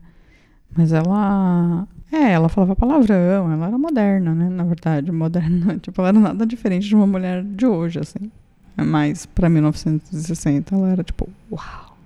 Mas 0.76 0.92
ela. 0.92 1.88
É, 2.12 2.32
ela 2.34 2.50
falava 2.50 2.76
palavrão, 2.76 3.52
ela 3.52 3.68
era 3.68 3.78
moderna, 3.78 4.36
né? 4.36 4.50
Na 4.50 4.64
verdade, 4.64 5.12
moderna. 5.12 5.78
Tipo, 5.82 6.02
ela 6.02 6.10
era 6.10 6.20
nada 6.20 6.46
diferente 6.46 6.88
de 6.88 6.96
uma 6.96 7.08
mulher 7.08 7.44
de 7.44 7.66
hoje, 7.66 8.00
assim. 8.00 8.30
Mas 8.76 9.26
pra 9.26 9.50
1960 9.50 10.76
ela 10.76 10.90
era 10.90 11.04
tipo, 11.04 11.30
uau. 11.50 11.98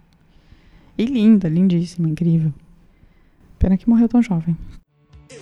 E 0.95 1.05
linda, 1.05 1.49
lindíssima, 1.49 2.07
incrível. 2.07 2.53
Pena 3.57 3.75
que 3.75 3.89
morreu 3.89 4.07
tão 4.07 4.21
jovem. 4.21 4.55
Eu 5.29 5.41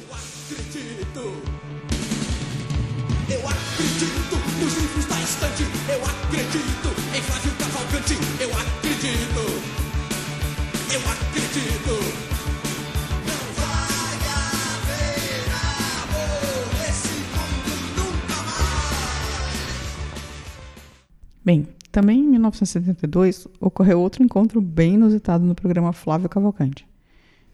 Bem, 21.47 21.65
também 21.93 22.19
em 22.19 22.27
1972 22.27 23.47
ocorreu 23.61 24.01
outro 24.01 24.21
encontro 24.21 24.59
bem 24.59 24.95
inusitado 24.95 25.45
no 25.45 25.55
programa 25.55 25.93
Flávio 25.93 26.27
Cavalcante. 26.27 26.85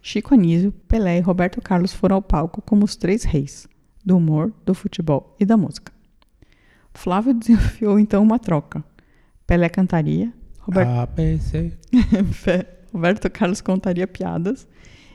Chico 0.01 0.33
Anísio, 0.33 0.71
Pelé 0.87 1.19
e 1.19 1.21
Roberto 1.21 1.61
Carlos 1.61 1.93
foram 1.93 2.15
ao 2.15 2.21
palco 2.23 2.59
como 2.59 2.85
os 2.85 2.95
três 2.95 3.23
reis 3.23 3.67
do 4.03 4.17
humor, 4.17 4.51
do 4.65 4.73
futebol 4.73 5.35
e 5.39 5.45
da 5.45 5.55
música. 5.55 5.93
Flávio 6.91 7.35
desafiou 7.35 7.99
então 7.99 8.23
uma 8.23 8.39
troca. 8.39 8.83
Pelé 9.45 9.69
cantaria, 9.69 10.33
Robert-. 10.61 10.87
Roberto 12.91 13.29
Carlos 13.29 13.61
contaria 13.61 14.07
piadas 14.07 14.67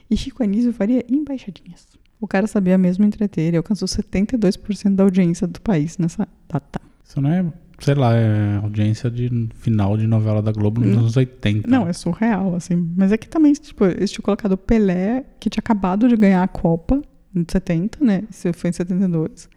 e 0.09 0.17
Chico 0.17 0.45
Anísio 0.45 0.73
faria 0.73 1.05
embaixadinhas. 1.09 1.85
O 2.21 2.29
cara 2.29 2.47
sabia 2.47 2.79
mesmo 2.79 3.05
entreter 3.05 3.55
e 3.55 3.57
alcançou 3.57 3.89
72% 3.89 4.95
da 4.95 5.03
audiência 5.03 5.49
do 5.49 5.61
país 5.61 5.99
nessa 5.99 6.29
data. 6.49 6.81
Isso 7.05 7.21
não 7.21 7.31
é, 7.33 7.45
sei 7.79 7.95
lá, 7.95 8.15
é 8.15 8.57
audiência 8.57 9.11
de 9.11 9.49
final 9.55 9.97
de 9.97 10.07
novela 10.07 10.43
da 10.43 10.53
Globo 10.53 10.81
nos 10.81 10.91
Não. 10.93 10.99
anos 11.01 11.17
80. 11.17 11.69
Não, 11.69 11.87
é 11.89 11.93
surreal, 11.93 12.55
assim. 12.55 12.93
Mas 12.97 13.13
é 13.13 13.17
que 13.17 13.29
também, 13.29 13.53
tipo, 13.53 13.85
eles 13.85 14.11
tinham 14.11 14.23
colocado 14.25 14.53
o 14.53 14.57
Pelé, 14.59 15.25
que 15.41 15.49
tinha 15.49 15.61
acabado 15.61 16.09
de 16.09 16.17
ganhar 16.17 16.43
a 16.43 16.49
Copa 16.49 17.01
em 17.35 17.45
70, 17.49 18.05
né? 18.05 18.23
Isso 18.31 18.53
foi 18.53 18.71
em 18.71 18.73
72. 18.73 19.49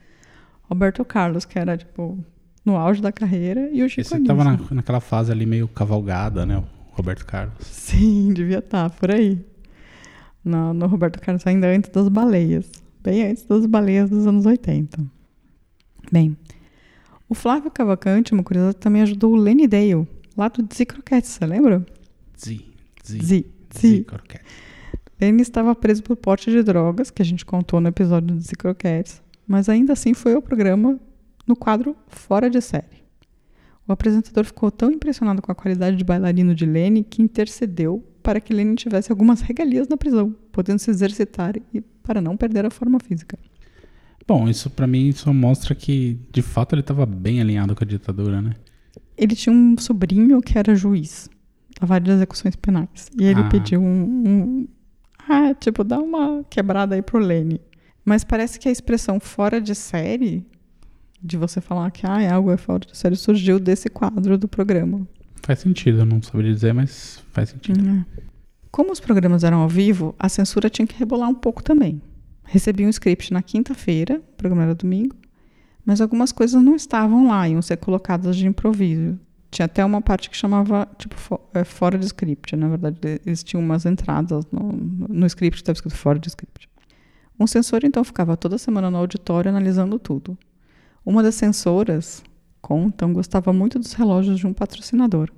Roberto 0.64 1.04
Carlos, 1.04 1.46
que 1.46 1.58
era, 1.60 1.76
tipo, 1.78 2.18
no 2.66 2.78
auge 2.78 3.02
da 3.02 3.12
carreira, 3.12 3.70
e 3.74 3.84
o 3.84 3.90
Chico 3.90 4.02
Esse 4.02 4.14
Anísio. 4.16 4.36
tava 4.36 4.44
na, 4.44 4.60
naquela 4.72 5.00
fase 5.00 5.32
ali 5.32 5.46
meio 5.46 5.68
cavalgada, 5.68 6.46
né? 6.46 6.58
O 6.58 6.64
Roberto 6.96 7.26
Carlos. 7.26 7.56
Sim, 7.62 8.32
devia 8.34 8.60
estar 8.60 8.90
por 8.92 9.12
aí. 9.12 9.40
No, 10.44 10.74
no 10.74 10.88
Roberto 10.88 11.20
Carlos, 11.20 11.46
ainda 11.48 11.68
antes 11.68 11.90
das 11.90 12.08
baleias. 12.08 12.70
Bem 13.04 13.24
antes 13.30 13.46
das 13.46 13.66
baleias 13.66 14.10
dos 14.10 14.28
anos 14.28 14.46
80. 14.46 15.00
Bem, 16.12 16.38
o 17.32 17.34
Flávio 17.34 17.72
Cavalcante, 17.72 18.34
uma 18.34 18.44
curiosidade, 18.44 18.76
também 18.76 19.02
ajudou 19.04 19.32
o 19.32 19.38
Lenny 19.38 19.66
Dale, 19.66 20.06
lá 20.36 20.50
do 20.50 20.62
Dizzy 20.62 20.86
você 21.24 21.46
lembra? 21.46 21.86
Zi. 22.38 22.66
Zi. 23.06 23.46
Zi. 23.74 24.04
Croquete. 24.04 24.44
Lenny 25.18 25.42
estava 25.42 25.74
preso 25.74 26.04
por 26.04 26.18
porte 26.18 26.52
de 26.52 26.62
drogas, 26.62 27.10
que 27.10 27.22
a 27.22 27.26
gente 27.26 27.46
contou 27.46 27.80
no 27.80 27.88
episódio 27.88 28.28
do 28.28 28.38
Dizzy 28.38 28.58
Croquettes, 28.58 29.22
mas 29.48 29.70
ainda 29.70 29.94
assim 29.94 30.14
foi 30.14 30.34
ao 30.34 30.42
programa 30.42 31.00
no 31.48 31.56
quadro 31.56 31.96
Fora 32.10 32.50
de 32.50 32.60
Série. 32.60 33.02
O 33.88 33.94
apresentador 33.94 34.44
ficou 34.44 34.70
tão 34.70 34.92
impressionado 34.92 35.42
com 35.42 35.54
a 35.54 35.56
qualidade 35.56 35.96
de 35.96 36.04
bailarino 36.04 36.54
de 36.54 36.66
Lene 36.66 37.02
que 37.02 37.22
intercedeu 37.22 38.04
para 38.22 38.42
que 38.42 38.54
Lene 38.54 38.76
tivesse 38.76 39.10
algumas 39.10 39.40
regalias 39.40 39.88
na 39.88 39.96
prisão, 39.96 40.36
podendo 40.52 40.80
se 40.80 40.92
exercitar 40.92 41.56
e 41.74 41.80
para 41.80 42.20
não 42.20 42.36
perder 42.36 42.66
a 42.66 42.70
forma 42.70 43.00
física. 43.00 43.40
Bom, 44.32 44.48
isso 44.48 44.70
pra 44.70 44.88
mim 44.88 45.12
só 45.12 45.34
mostra 45.34 45.76
que, 45.76 46.18
de 46.32 46.42
fato, 46.42 46.74
ele 46.74 46.82
tava 46.82 47.06
bem 47.06 47.42
alinhado 47.42 47.76
com 47.76 47.84
a 47.84 47.88
ditadura, 47.88 48.42
né? 48.42 48.52
Ele 49.18 49.36
tinha 49.36 49.54
um 49.54 49.76
sobrinho 49.78 50.42
que 50.42 50.58
era 50.58 50.74
juiz 50.74 51.30
vara 51.82 52.02
de 52.02 52.12
execuções 52.12 52.56
penais. 52.56 53.10
E 53.20 53.26
ele 53.26 53.42
Ah. 53.42 53.50
pediu 53.50 53.82
um, 53.82 54.04
um- 54.28 54.68
Ah, 55.28 55.54
tipo, 55.54 55.84
dá 55.84 56.00
uma 56.00 56.46
quebrada 56.50 56.96
aí 56.96 57.02
pro 57.02 57.20
Lene. 57.20 57.60
Mas 58.06 58.24
parece 58.24 58.58
que 58.60 58.70
a 58.70 58.72
expressão 58.72 59.20
fora 59.20 59.60
de 59.60 59.76
série, 59.76 60.46
de 61.22 61.36
você 61.38 61.60
falar 61.60 61.92
que 61.92 62.06
ah, 62.08 62.22
é 62.22 62.30
algo 62.32 62.52
é 62.52 62.58
fora 62.58 62.80
de 62.86 62.96
série, 62.98 63.16
surgiu 63.18 63.60
desse 63.60 63.90
quadro 63.90 64.38
do 64.38 64.48
programa. 64.48 65.06
Faz 65.44 65.60
sentido, 65.60 66.00
eu 66.00 66.06
não 66.06 66.22
saberia 66.22 66.54
dizer, 66.54 66.74
mas 66.74 67.22
faz 67.32 67.50
sentido. 67.50 67.82
É. 67.88 68.06
Como 68.72 68.92
os 68.94 69.00
programas 69.02 69.44
eram 69.44 69.58
ao 69.60 69.68
vivo, 69.70 70.16
a 70.18 70.30
censura 70.30 70.70
tinha 70.70 70.88
que 70.88 70.98
rebolar 70.98 71.28
um 71.30 71.36
pouco 71.36 71.62
também. 71.62 72.02
Recebi 72.52 72.86
um 72.86 72.90
script 72.90 73.32
na 73.32 73.42
quinta-feira, 73.42 74.18
o 74.34 74.36
programa 74.36 74.64
era 74.64 74.76
domingo, 74.76 75.16
mas 75.86 76.02
algumas 76.02 76.34
coisas 76.34 76.62
não 76.62 76.76
estavam 76.76 77.30
lá, 77.30 77.48
iam 77.48 77.62
ser 77.62 77.78
colocadas 77.78 78.36
de 78.36 78.46
improviso. 78.46 79.18
Tinha 79.50 79.68
até 79.68 79.86
uma 79.86 80.02
parte 80.02 80.30
que 80.30 80.36
chamava, 80.36 80.86
tipo, 80.98 81.40
é, 81.54 81.64
fora 81.64 81.98
de 81.98 82.06
script. 82.08 82.54
Na 82.58 82.68
verdade, 82.68 83.22
eles 83.26 83.42
tinham 83.42 83.64
umas 83.64 83.86
entradas 83.86 84.46
no, 84.52 84.74
no 84.74 85.26
script 85.28 85.62
estava 85.62 85.78
escrito 85.78 85.96
fora 85.96 86.20
de 86.20 86.28
script. 86.28 86.70
Um 87.40 87.48
censor, 87.48 87.86
então, 87.86 88.04
ficava 88.04 88.36
toda 88.36 88.58
semana 88.58 88.92
no 88.92 88.98
auditório 88.98 89.48
analisando 89.48 89.98
tudo. 89.98 90.38
Uma 91.06 91.24
das 91.24 91.36
censoras, 91.36 92.22
contam, 92.62 93.14
gostava 93.14 93.54
muito 93.54 93.80
dos 93.80 93.94
relógios 93.94 94.38
de 94.38 94.46
um 94.46 94.52
patrocinador. 94.52 95.30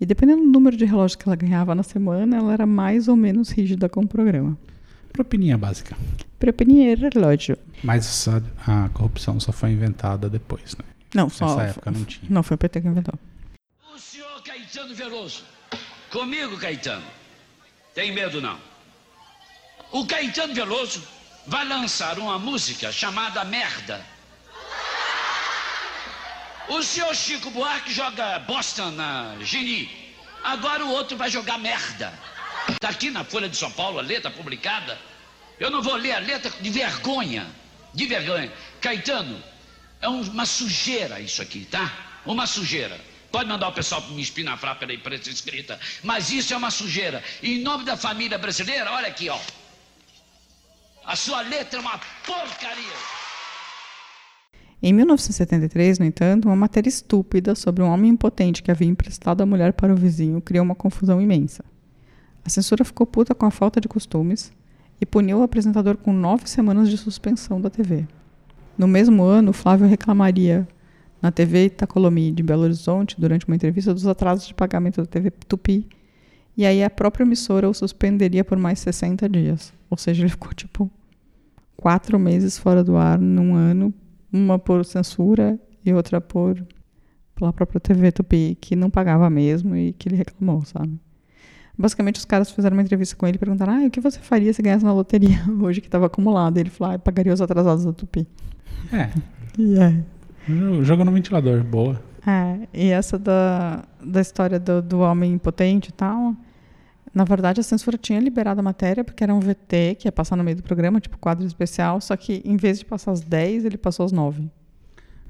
E 0.00 0.06
dependendo 0.06 0.42
do 0.42 0.50
número 0.52 0.76
de 0.76 0.84
relógios 0.84 1.16
que 1.16 1.28
ela 1.28 1.34
ganhava 1.34 1.74
na 1.74 1.82
semana, 1.82 2.36
ela 2.36 2.52
era 2.52 2.64
mais 2.64 3.08
ou 3.08 3.16
menos 3.16 3.50
rígida 3.50 3.88
com 3.88 4.02
o 4.02 4.06
programa. 4.06 4.56
Propininha 5.12 5.58
básica. 5.58 5.96
Prepenheiro 6.44 7.08
relógio. 7.08 7.56
Mas 7.82 8.28
a, 8.28 8.84
a 8.84 8.88
corrupção 8.90 9.40
só 9.40 9.50
foi 9.50 9.70
inventada 9.70 10.28
depois, 10.28 10.76
né? 10.76 10.84
Não, 11.14 11.30
só. 11.30 11.46
Nessa 11.46 11.70
época 11.70 11.90
não 11.90 12.04
tinha. 12.04 12.26
Não, 12.28 12.42
foi 12.42 12.54
o 12.56 12.58
PT 12.58 12.82
que 12.82 12.88
inventou. 12.88 13.18
O 13.94 13.98
senhor 13.98 14.42
Caetano 14.42 14.94
Veloso. 14.94 15.42
Comigo, 16.10 16.58
Caetano. 16.58 17.06
Tem 17.94 18.12
medo 18.12 18.42
não. 18.42 18.58
O 19.90 20.04
Caetano 20.06 20.52
Veloso 20.52 21.02
vai 21.46 21.66
lançar 21.66 22.18
uma 22.18 22.38
música 22.38 22.92
chamada 22.92 23.42
Merda. 23.46 24.04
O 26.68 26.82
senhor 26.82 27.14
Chico 27.14 27.50
Buarque 27.52 27.90
joga 27.90 28.38
Boston 28.40 28.90
na 28.90 29.34
Geni. 29.40 29.88
Agora 30.42 30.84
o 30.84 30.90
outro 30.90 31.16
vai 31.16 31.30
jogar 31.30 31.58
merda. 31.58 32.12
Tá 32.78 32.90
aqui 32.90 33.10
na 33.10 33.24
Folha 33.24 33.48
de 33.48 33.56
São 33.56 33.70
Paulo 33.70 33.98
a 33.98 34.02
letra 34.02 34.30
publicada. 34.30 34.98
Eu 35.58 35.70
não 35.70 35.82
vou 35.82 35.94
ler 35.96 36.12
a 36.12 36.18
letra 36.18 36.50
de 36.60 36.70
vergonha. 36.70 37.46
De 37.92 38.06
vergonha. 38.06 38.52
Caetano, 38.80 39.40
é 40.00 40.08
um- 40.08 40.20
uma 40.22 40.46
sujeira 40.46 41.20
isso 41.20 41.40
aqui, 41.40 41.64
tá? 41.64 41.92
Uma 42.26 42.46
sujeira. 42.46 43.00
Pode 43.30 43.48
mandar 43.48 43.68
o 43.68 43.72
pessoal 43.72 44.00
me 44.10 44.22
espinafrar 44.22 44.78
pela 44.78 44.92
imprensa 44.92 45.30
escrita. 45.30 45.78
Mas 46.02 46.30
isso 46.30 46.54
é 46.54 46.56
uma 46.56 46.70
sujeira. 46.70 47.22
E 47.42 47.58
em 47.58 47.62
nome 47.62 47.84
da 47.84 47.96
família 47.96 48.38
brasileira, 48.38 48.90
olha 48.92 49.08
aqui, 49.08 49.28
ó. 49.28 49.38
A 51.04 51.16
sua 51.16 51.40
letra 51.42 51.78
é 51.78 51.82
uma 51.82 51.98
porcaria. 52.24 52.94
Em 54.82 54.92
1973, 54.92 55.98
no 55.98 56.04
entanto, 56.04 56.46
uma 56.46 56.56
matéria 56.56 56.88
estúpida 56.88 57.54
sobre 57.54 57.82
um 57.82 57.88
homem 57.88 58.10
impotente 58.10 58.62
que 58.62 58.70
havia 58.70 58.88
emprestado 58.88 59.40
a 59.40 59.46
mulher 59.46 59.72
para 59.72 59.92
o 59.92 59.96
vizinho 59.96 60.40
criou 60.40 60.64
uma 60.64 60.74
confusão 60.74 61.20
imensa. 61.20 61.64
A 62.44 62.48
censura 62.50 62.84
ficou 62.84 63.06
puta 63.06 63.34
com 63.34 63.46
a 63.46 63.50
falta 63.50 63.80
de 63.80 63.88
costumes 63.88 64.52
e 65.04 65.06
puniu 65.06 65.40
o 65.40 65.42
apresentador 65.42 65.98
com 65.98 66.14
nove 66.14 66.48
semanas 66.48 66.88
de 66.88 66.96
suspensão 66.96 67.60
da 67.60 67.68
TV. 67.68 68.06
No 68.76 68.88
mesmo 68.88 69.22
ano, 69.22 69.52
Flávio 69.52 69.86
reclamaria 69.86 70.66
na 71.20 71.30
TV 71.30 71.66
Itacolomi 71.66 72.32
de 72.32 72.42
Belo 72.42 72.62
Horizonte, 72.62 73.20
durante 73.20 73.46
uma 73.46 73.54
entrevista, 73.54 73.92
dos 73.92 74.06
atrasos 74.06 74.46
de 74.46 74.54
pagamento 74.54 75.02
da 75.02 75.06
TV 75.06 75.30
Tupi, 75.30 75.86
e 76.56 76.64
aí 76.64 76.82
a 76.82 76.88
própria 76.88 77.22
emissora 77.22 77.68
o 77.68 77.74
suspenderia 77.74 78.42
por 78.42 78.56
mais 78.56 78.78
60 78.78 79.28
dias. 79.28 79.74
Ou 79.90 79.98
seja, 79.98 80.22
ele 80.22 80.30
ficou 80.30 80.54
tipo 80.54 80.90
quatro 81.76 82.18
meses 82.18 82.56
fora 82.56 82.82
do 82.82 82.96
ar 82.96 83.18
num 83.18 83.54
ano, 83.54 83.92
uma 84.32 84.58
por 84.58 84.86
censura 84.86 85.60
e 85.84 85.92
outra 85.92 86.18
por 86.18 86.66
pela 87.34 87.52
própria 87.52 87.78
TV 87.78 88.10
Tupi, 88.10 88.56
que 88.58 88.74
não 88.74 88.88
pagava 88.88 89.28
mesmo 89.28 89.76
e 89.76 89.92
que 89.92 90.08
ele 90.08 90.16
reclamou, 90.16 90.64
sabe? 90.64 90.98
Basicamente, 91.76 92.16
os 92.16 92.24
caras 92.24 92.50
fizeram 92.50 92.76
uma 92.76 92.82
entrevista 92.82 93.16
com 93.16 93.26
ele 93.26 93.36
e 93.36 93.38
perguntaram: 93.38 93.72
ah, 93.74 93.86
o 93.86 93.90
que 93.90 94.00
você 94.00 94.18
faria 94.20 94.52
se 94.52 94.62
ganhasse 94.62 94.84
na 94.84 94.92
loteria 94.92 95.38
hoje 95.60 95.80
que 95.80 95.88
estava 95.88 96.06
acumulado? 96.06 96.56
Ele 96.58 96.70
falou: 96.70 96.94
ah, 96.94 96.98
pagaria 96.98 97.32
os 97.32 97.40
atrasados 97.40 97.84
da 97.84 97.92
Tupi. 97.92 98.26
É, 98.92 99.08
E 99.58 99.78
é. 99.78 99.94
jo- 100.48 100.82
joga 100.84 101.04
no 101.04 101.12
ventilador, 101.12 101.62
boa. 101.64 102.00
É, 102.26 102.66
e 102.72 102.88
essa 102.90 103.18
da, 103.18 103.84
da 104.02 104.20
história 104.20 104.58
do, 104.58 104.80
do 104.80 105.00
homem 105.00 105.32
impotente 105.34 105.90
e 105.90 105.92
tal, 105.92 106.34
na 107.14 107.22
verdade 107.22 107.60
a 107.60 107.62
censura 107.62 107.98
tinha 107.98 108.18
liberado 108.18 108.60
a 108.60 108.62
matéria 108.62 109.04
porque 109.04 109.22
era 109.22 109.34
um 109.34 109.40
VT 109.40 109.96
que 109.98 110.08
ia 110.08 110.12
passar 110.12 110.34
no 110.34 110.42
meio 110.42 110.56
do 110.56 110.62
programa, 110.62 111.00
tipo 111.00 111.18
quadro 111.18 111.44
especial, 111.46 112.00
só 112.00 112.16
que 112.16 112.40
em 112.44 112.56
vez 112.56 112.78
de 112.78 112.84
passar 112.86 113.12
às 113.12 113.20
10, 113.20 113.66
ele 113.66 113.76
passou 113.76 114.06
às 114.06 114.10
9. 114.12 114.50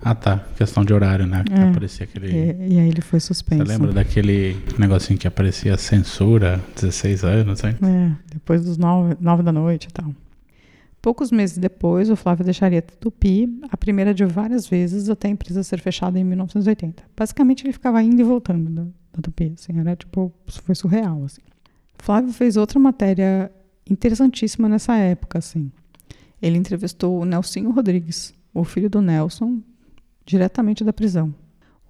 Ah 0.04 0.14
tá, 0.14 0.44
questão 0.56 0.84
de 0.84 0.92
horário, 0.92 1.26
né? 1.26 1.42
Que 1.44 1.52
É. 1.54 1.62
aparecia 1.70 2.04
aquele. 2.04 2.26
E, 2.30 2.74
e 2.74 2.78
aí 2.78 2.88
ele 2.88 3.00
foi 3.00 3.18
suspenso. 3.20 3.64
Você 3.64 3.72
lembra 3.72 3.92
daquele 3.92 4.56
negocinho 4.78 5.18
que 5.18 5.26
aparecia 5.26 5.76
censura, 5.78 6.60
16 6.74 7.24
anos, 7.24 7.64
hein? 7.64 7.74
É, 7.82 8.12
depois 8.32 8.62
dos 8.64 8.76
9, 8.76 9.16
nove 9.20 9.42
da 9.42 9.50
noite 9.52 9.88
e 9.88 9.92
tal. 9.92 10.14
Poucos 11.00 11.30
meses 11.30 11.58
depois, 11.58 12.08
o 12.10 12.16
Flávio 12.16 12.44
deixaria 12.44 12.78
a 12.78 12.82
Tupi, 12.82 13.48
a 13.70 13.76
primeira 13.76 14.14
de 14.14 14.24
várias 14.24 14.66
vezes, 14.66 15.08
até 15.10 15.28
a 15.28 15.30
empresa 15.30 15.62
ser 15.62 15.78
fechada 15.80 16.18
em 16.18 16.24
1980. 16.24 17.02
Basicamente, 17.16 17.64
ele 17.64 17.72
ficava 17.74 18.02
indo 18.02 18.20
e 18.20 18.24
voltando 18.24 18.70
da, 18.70 18.82
da 18.82 19.22
Tupi, 19.22 19.52
assim, 19.58 19.78
era 19.78 19.94
tipo, 19.96 20.32
foi 20.62 20.74
surreal, 20.74 21.24
assim. 21.24 21.42
Flávio 21.98 22.32
fez 22.32 22.56
outra 22.56 22.78
matéria 22.78 23.50
interessantíssima 23.88 24.68
nessa 24.68 24.96
época, 24.96 25.38
assim. 25.38 25.70
Ele 26.40 26.56
entrevistou 26.58 27.20
o 27.20 27.24
Nelsinho 27.24 27.70
Rodrigues, 27.70 28.34
o 28.52 28.64
filho 28.64 28.88
do 28.90 29.00
Nelson, 29.00 29.60
diretamente 30.24 30.84
da 30.84 30.92
prisão. 30.92 31.34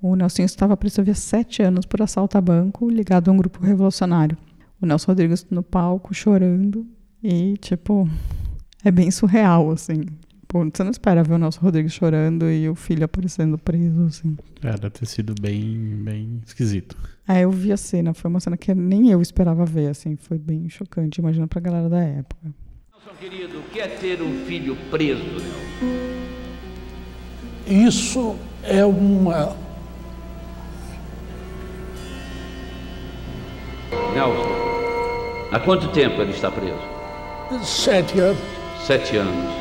O 0.03 0.15
Nelsinho 0.15 0.47
estava 0.47 0.77
preso 0.77 1.01
havia 1.01 1.15
sete 1.15 1.63
anos 1.63 1.87
por 1.87 2.03
assalto 2.03 2.37
a 2.37 2.41
banco 2.41 2.91
ligado 2.91 3.31
a 3.31 3.33
um 3.33 3.37
grupo 3.37 3.65
revolucionário. 3.65 4.37
O 4.81 4.87
Nelson 4.87 5.13
Rodrigues 5.13 5.47
no 5.51 5.63
palco 5.63 6.13
chorando 6.13 6.87
e, 7.23 7.57
tipo, 7.57 8.07
é 8.85 8.91
bem 8.91 9.11
surreal, 9.11 9.71
assim. 9.71 10.03
Pô, 10.47 10.63
você 10.63 10.85
não 10.85 10.91
espera 10.91 11.25
ver 11.25 11.35
o 11.35 11.39
Nelson 11.39 11.61
Rodrigues 11.61 11.95
chorando 11.95 12.51
e 12.51 12.69
o 12.69 12.75
filho 12.75 13.05
aparecendo 13.05 13.57
preso, 13.57 14.05
assim. 14.05 14.37
É, 14.63 14.73
deve 14.73 14.91
ter 14.91 15.07
sido 15.07 15.35
bem, 15.41 16.03
bem 16.05 16.43
esquisito. 16.47 16.97
Aí 17.27 17.43
eu 17.43 17.51
vi 17.51 17.73
a 17.73 17.77
cena, 17.77 18.13
foi 18.13 18.29
uma 18.29 18.41
cena 18.41 18.59
que 18.59 18.75
nem 18.75 19.11
eu 19.11 19.23
esperava 19.23 19.65
ver, 19.65 19.89
assim. 19.89 20.17
Foi 20.17 20.39
bem 20.39 20.69
chocante, 20.69 21.19
imagina 21.19 21.47
pra 21.47 21.61
galera 21.61 21.89
da 21.89 22.01
época. 22.01 22.55
Nelson, 22.93 23.19
querido, 23.19 23.59
o 23.59 23.63
que 23.71 23.81
é 23.81 23.89
ter 23.89 24.21
um 24.21 24.45
filho 24.45 24.77
preso, 24.91 25.25
Nelson? 25.25 26.14
Isso 27.67 28.37
é 28.63 28.85
uma. 28.85 29.57
Nelson, 34.15 35.49
há 35.51 35.59
quanto 35.61 35.89
tempo 35.89 36.21
ele 36.21 36.31
está 36.33 36.51
preso? 36.51 36.79
Sete 37.65 38.19
anos. 38.21 38.39
Sete 38.87 39.17
anos. 39.17 39.55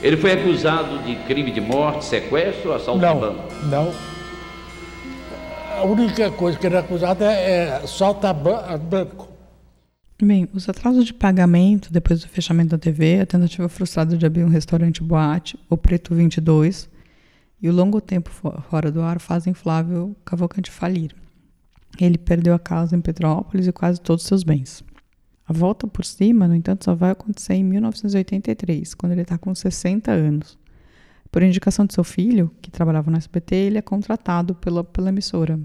Ele 0.00 0.16
foi 0.16 0.32
acusado 0.32 0.98
de 1.00 1.16
crime 1.26 1.50
de 1.50 1.60
morte, 1.60 2.04
sequestro 2.04 2.70
ou 2.70 2.76
assalto 2.76 3.00
de 3.00 3.06
Não, 3.06 3.18
banco? 3.20 3.42
não. 3.64 3.92
A 5.76 5.84
única 5.84 6.30
coisa 6.30 6.58
que 6.58 6.66
ele 6.66 6.76
é 6.76 6.78
acusado 6.78 7.24
é, 7.24 7.80
é 7.82 7.86
solta 7.86 8.32
banco. 8.32 9.28
Bem, 10.20 10.48
os 10.52 10.68
atrasos 10.68 11.04
de 11.04 11.14
pagamento 11.14 11.92
depois 11.92 12.20
do 12.20 12.28
fechamento 12.28 12.70
da 12.70 12.78
TV, 12.78 13.20
a 13.20 13.26
tentativa 13.26 13.68
frustrada 13.68 14.16
de 14.16 14.26
abrir 14.26 14.42
um 14.44 14.48
restaurante 14.48 15.00
boate, 15.02 15.56
o 15.70 15.76
Preto 15.76 16.14
22, 16.14 16.88
e 17.60 17.68
o 17.68 17.72
longo 17.72 18.00
tempo 18.00 18.30
fo- 18.30 18.60
fora 18.70 18.90
do 18.90 19.00
ar 19.02 19.20
fazem 19.20 19.54
Flávio 19.54 20.16
Cavalcante 20.24 20.70
falir. 20.70 21.14
Ele 22.00 22.18
perdeu 22.18 22.54
a 22.54 22.58
casa 22.58 22.94
em 22.96 23.00
Petrópolis 23.00 23.66
e 23.66 23.72
quase 23.72 24.00
todos 24.00 24.22
os 24.22 24.28
seus 24.28 24.42
bens. 24.44 24.84
A 25.46 25.52
volta 25.52 25.86
por 25.86 26.04
cima, 26.04 26.46
no 26.46 26.54
entanto, 26.54 26.84
só 26.84 26.94
vai 26.94 27.10
acontecer 27.10 27.54
em 27.54 27.64
1983, 27.64 28.94
quando 28.94 29.12
ele 29.12 29.22
está 29.22 29.38
com 29.38 29.54
60 29.54 30.10
anos. 30.12 30.58
Por 31.32 31.42
indicação 31.42 31.86
de 31.86 31.94
seu 31.94 32.04
filho, 32.04 32.50
que 32.60 32.70
trabalhava 32.70 33.10
no 33.10 33.16
SBT, 33.16 33.54
ele 33.56 33.78
é 33.78 33.82
contratado 33.82 34.54
pela, 34.54 34.84
pela 34.84 35.08
emissora. 35.08 35.58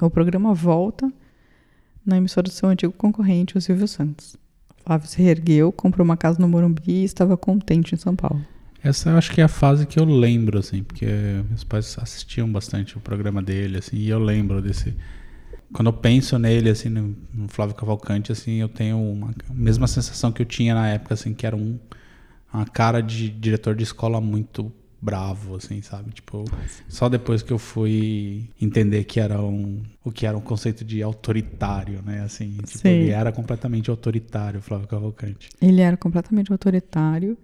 O 0.00 0.10
programa 0.10 0.52
volta 0.54 1.12
na 2.04 2.16
emissora 2.16 2.44
do 2.44 2.52
seu 2.52 2.68
antigo 2.68 2.92
concorrente, 2.92 3.56
o 3.56 3.60
Silvio 3.60 3.86
Santos. 3.86 4.36
Flávio 4.84 5.08
se 5.08 5.20
reergueu, 5.20 5.72
comprou 5.72 6.04
uma 6.04 6.16
casa 6.16 6.38
no 6.40 6.48
Morumbi 6.48 6.82
e 6.90 7.04
estava 7.04 7.36
contente 7.36 7.94
em 7.94 7.98
São 7.98 8.14
Paulo. 8.16 8.44
Essa 8.86 9.10
eu 9.10 9.18
acho 9.18 9.32
que 9.32 9.40
é 9.40 9.44
a 9.44 9.48
fase 9.48 9.84
que 9.84 9.98
eu 9.98 10.04
lembro, 10.04 10.58
assim, 10.58 10.82
porque 10.82 11.06
meus 11.48 11.64
pais 11.64 11.96
assistiam 11.98 12.50
bastante 12.50 12.96
o 12.96 13.00
programa 13.00 13.42
dele, 13.42 13.78
assim, 13.78 13.96
e 13.96 14.08
eu 14.08 14.18
lembro 14.18 14.62
desse. 14.62 14.94
Quando 15.72 15.88
eu 15.88 15.92
penso 15.92 16.38
nele, 16.38 16.70
assim, 16.70 16.88
no, 16.88 17.16
no 17.34 17.48
Flávio 17.48 17.74
Cavalcante, 17.74 18.30
assim, 18.30 18.60
eu 18.60 18.68
tenho 18.68 18.96
uma 18.96 19.34
a 19.50 19.52
mesma 19.52 19.88
sensação 19.88 20.30
que 20.30 20.40
eu 20.40 20.46
tinha 20.46 20.72
na 20.72 20.88
época, 20.88 21.14
assim, 21.14 21.34
que 21.34 21.44
era 21.44 21.56
um, 21.56 21.78
uma 22.54 22.64
cara 22.64 23.00
de 23.00 23.28
diretor 23.28 23.74
de 23.74 23.82
escola 23.82 24.20
muito 24.20 24.72
bravo, 25.02 25.56
assim, 25.56 25.82
sabe? 25.82 26.12
Tipo, 26.12 26.44
só 26.88 27.08
depois 27.08 27.42
que 27.42 27.52
eu 27.52 27.58
fui 27.58 28.48
entender 28.60 29.02
que 29.04 29.18
era 29.18 29.42
um, 29.42 29.82
o 30.04 30.12
que 30.12 30.26
era 30.26 30.36
um 30.36 30.40
conceito 30.40 30.84
de 30.84 31.02
autoritário, 31.02 32.00
né? 32.04 32.22
Assim, 32.22 32.56
tipo, 32.64 32.86
ele 32.86 33.10
era 33.10 33.32
completamente 33.32 33.90
autoritário, 33.90 34.60
Flávio 34.60 34.86
Cavalcante. 34.86 35.50
Ele 35.60 35.80
era 35.80 35.96
completamente 35.96 36.52
autoritário. 36.52 37.36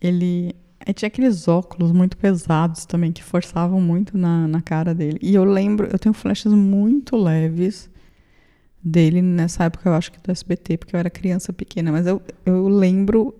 Ele, 0.00 0.54
ele 0.84 0.94
tinha 0.94 1.06
aqueles 1.06 1.48
óculos 1.48 1.92
muito 1.92 2.16
pesados 2.16 2.84
também 2.84 3.12
que 3.12 3.22
forçavam 3.22 3.80
muito 3.80 4.16
na, 4.16 4.46
na 4.46 4.60
cara 4.60 4.94
dele. 4.94 5.18
E 5.22 5.34
eu 5.34 5.44
lembro, 5.44 5.88
eu 5.90 5.98
tenho 5.98 6.12
flashes 6.12 6.52
muito 6.52 7.16
leves 7.16 7.90
dele 8.82 9.20
nessa 9.20 9.64
época, 9.64 9.88
eu 9.88 9.94
acho 9.94 10.12
que 10.12 10.20
do 10.20 10.30
SBT, 10.30 10.76
porque 10.76 10.94
eu 10.94 11.00
era 11.00 11.10
criança 11.10 11.52
pequena, 11.52 11.90
mas 11.90 12.06
eu, 12.06 12.22
eu 12.44 12.68
lembro, 12.68 13.34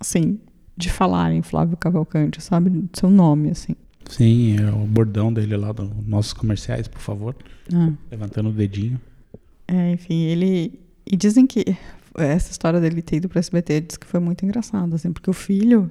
assim, 0.00 0.40
de 0.76 0.88
falar 0.88 1.32
em 1.32 1.42
Flávio 1.42 1.76
Cavalcante, 1.76 2.40
sabe? 2.40 2.70
Do 2.70 2.88
seu 2.98 3.10
nome, 3.10 3.50
assim. 3.50 3.76
Sim, 4.08 4.56
é 4.58 4.70
o 4.70 4.86
bordão 4.86 5.32
dele 5.32 5.56
lá 5.56 5.72
dos 5.72 5.90
nossos 6.06 6.32
comerciais, 6.32 6.88
por 6.88 7.00
favor. 7.00 7.36
Ah. 7.72 7.92
Levantando 8.10 8.48
o 8.48 8.52
dedinho. 8.52 9.00
É, 9.68 9.92
enfim, 9.92 10.22
ele. 10.22 10.80
E 11.06 11.16
dizem 11.16 11.46
que 11.46 11.76
essa 12.16 12.50
história 12.50 12.80
dele 12.80 13.02
ter 13.02 13.16
ido 13.16 13.28
pro 13.28 13.38
SBT 13.38 13.80
diz 13.80 13.96
que 13.96 14.06
foi 14.06 14.20
muito 14.20 14.44
engraçada, 14.44 14.94
assim, 14.96 15.12
porque 15.12 15.30
o 15.30 15.32
filho, 15.32 15.90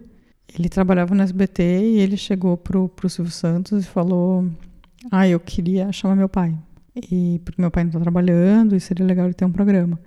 ele 0.57 0.69
trabalhava 0.69 1.15
no 1.15 1.21
SBT 1.21 1.63
e 1.63 1.99
ele 1.99 2.17
chegou 2.17 2.57
pro, 2.57 2.89
pro 2.89 3.09
Silvio 3.09 3.31
Santos 3.31 3.85
e 3.85 3.87
falou: 3.87 4.47
Ah, 5.11 5.27
eu 5.27 5.39
queria 5.39 5.91
chamar 5.91 6.15
meu 6.15 6.29
pai. 6.29 6.57
E 6.95 7.39
porque 7.45 7.61
meu 7.61 7.71
pai 7.71 7.85
não 7.85 7.91
tá 7.91 7.99
trabalhando 7.99 8.75
e 8.75 8.79
seria 8.79 9.05
legal 9.05 9.25
ele 9.25 9.33
ter 9.33 9.45
um 9.45 9.51
programa. 9.51 9.99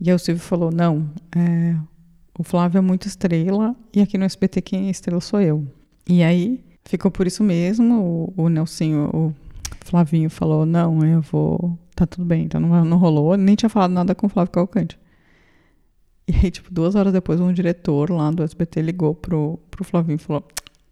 E 0.00 0.08
aí 0.08 0.14
o 0.14 0.18
Silvio 0.18 0.42
falou: 0.42 0.70
Não, 0.70 1.10
é, 1.34 1.76
o 2.38 2.42
Flávio 2.42 2.78
é 2.78 2.80
muito 2.80 3.06
estrela 3.06 3.74
e 3.92 4.00
aqui 4.00 4.16
no 4.16 4.24
SBT 4.24 4.62
quem 4.62 4.86
é 4.86 4.90
estrela 4.90 5.20
sou 5.20 5.40
eu. 5.40 5.66
E 6.08 6.22
aí 6.22 6.64
ficou 6.84 7.10
por 7.10 7.26
isso 7.26 7.42
mesmo. 7.42 8.32
O, 8.36 8.44
o 8.44 8.48
Nelsinho, 8.48 9.10
o 9.12 9.34
Flavinho 9.84 10.30
falou: 10.30 10.64
Não, 10.64 11.04
eu 11.04 11.20
vou. 11.20 11.78
Tá 11.94 12.06
tudo 12.06 12.24
bem, 12.24 12.44
então 12.44 12.60
não, 12.60 12.84
não 12.84 12.96
rolou. 12.96 13.36
Nem 13.36 13.54
tinha 13.54 13.68
falado 13.68 13.90
nada 13.90 14.14
com 14.14 14.26
o 14.26 14.30
Flávio 14.30 14.52
Cavalcante. 14.52 14.98
E 16.32 16.46
aí, 16.46 16.50
tipo, 16.50 16.72
duas 16.72 16.94
horas 16.94 17.12
depois, 17.12 17.38
um 17.40 17.52
diretor 17.52 18.10
lá 18.10 18.30
do 18.30 18.42
SBT 18.42 18.80
ligou 18.80 19.14
pro, 19.14 19.58
pro 19.70 19.84
Flavinho 19.84 20.16
e 20.16 20.18
falou: 20.18 20.42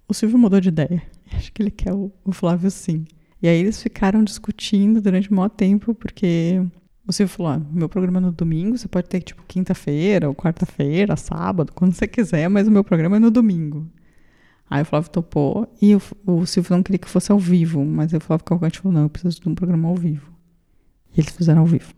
O 0.07 0.13
Silvio 0.13 0.37
mudou 0.37 0.61
de 0.61 0.69
ideia. 0.69 1.03
Acho 1.33 1.51
que 1.51 1.63
ele 1.63 1.71
quer 1.71 1.95
o, 1.95 2.13
o 2.23 2.31
Flávio 2.31 2.71
sim. 2.71 3.07
E 3.43 3.49
aí 3.49 3.59
eles 3.59 3.83
ficaram 3.83 4.23
discutindo 4.23 5.01
durante 5.01 5.31
o 5.31 5.35
maior 5.35 5.49
tempo, 5.49 5.95
porque 5.95 6.63
o 7.07 7.13
Silvio 7.13 7.35
falou: 7.35 7.53
ah, 7.53 7.63
meu 7.73 7.89
programa 7.89 8.19
é 8.19 8.21
no 8.21 8.33
domingo, 8.33 8.77
você 8.77 8.87
pode 8.87 9.09
ter 9.09 9.23
tipo 9.23 9.43
quinta-feira, 9.49 10.29
ou 10.29 10.35
quarta-feira, 10.35 11.17
sábado, 11.17 11.73
quando 11.75 11.95
você 11.95 12.07
quiser, 12.07 12.47
mas 12.51 12.69
o 12.69 12.71
meu 12.71 12.85
programa 12.85 13.17
é 13.17 13.21
no 13.21 13.31
domingo. 13.31 13.91
Aí 14.69 14.83
o 14.83 14.85
Flávio 14.85 15.11
topou 15.11 15.75
e 15.81 15.95
o, 15.97 16.03
o 16.27 16.45
Silvio 16.45 16.77
não 16.77 16.83
queria 16.83 16.99
que 16.99 17.09
fosse 17.09 17.33
ao 17.33 17.39
vivo, 17.39 17.83
mas 17.83 18.13
o 18.13 18.21
Flávio 18.21 18.45
Cavalcante 18.45 18.79
falou: 18.79 18.93
não, 18.93 19.03
eu 19.05 19.09
preciso 19.09 19.41
de 19.41 19.49
um 19.49 19.55
programa 19.55 19.89
ao 19.89 19.97
vivo. 19.97 20.31
E 21.17 21.21
eles 21.21 21.35
fizeram 21.35 21.63
ao 21.63 21.67
vivo. 21.67 21.95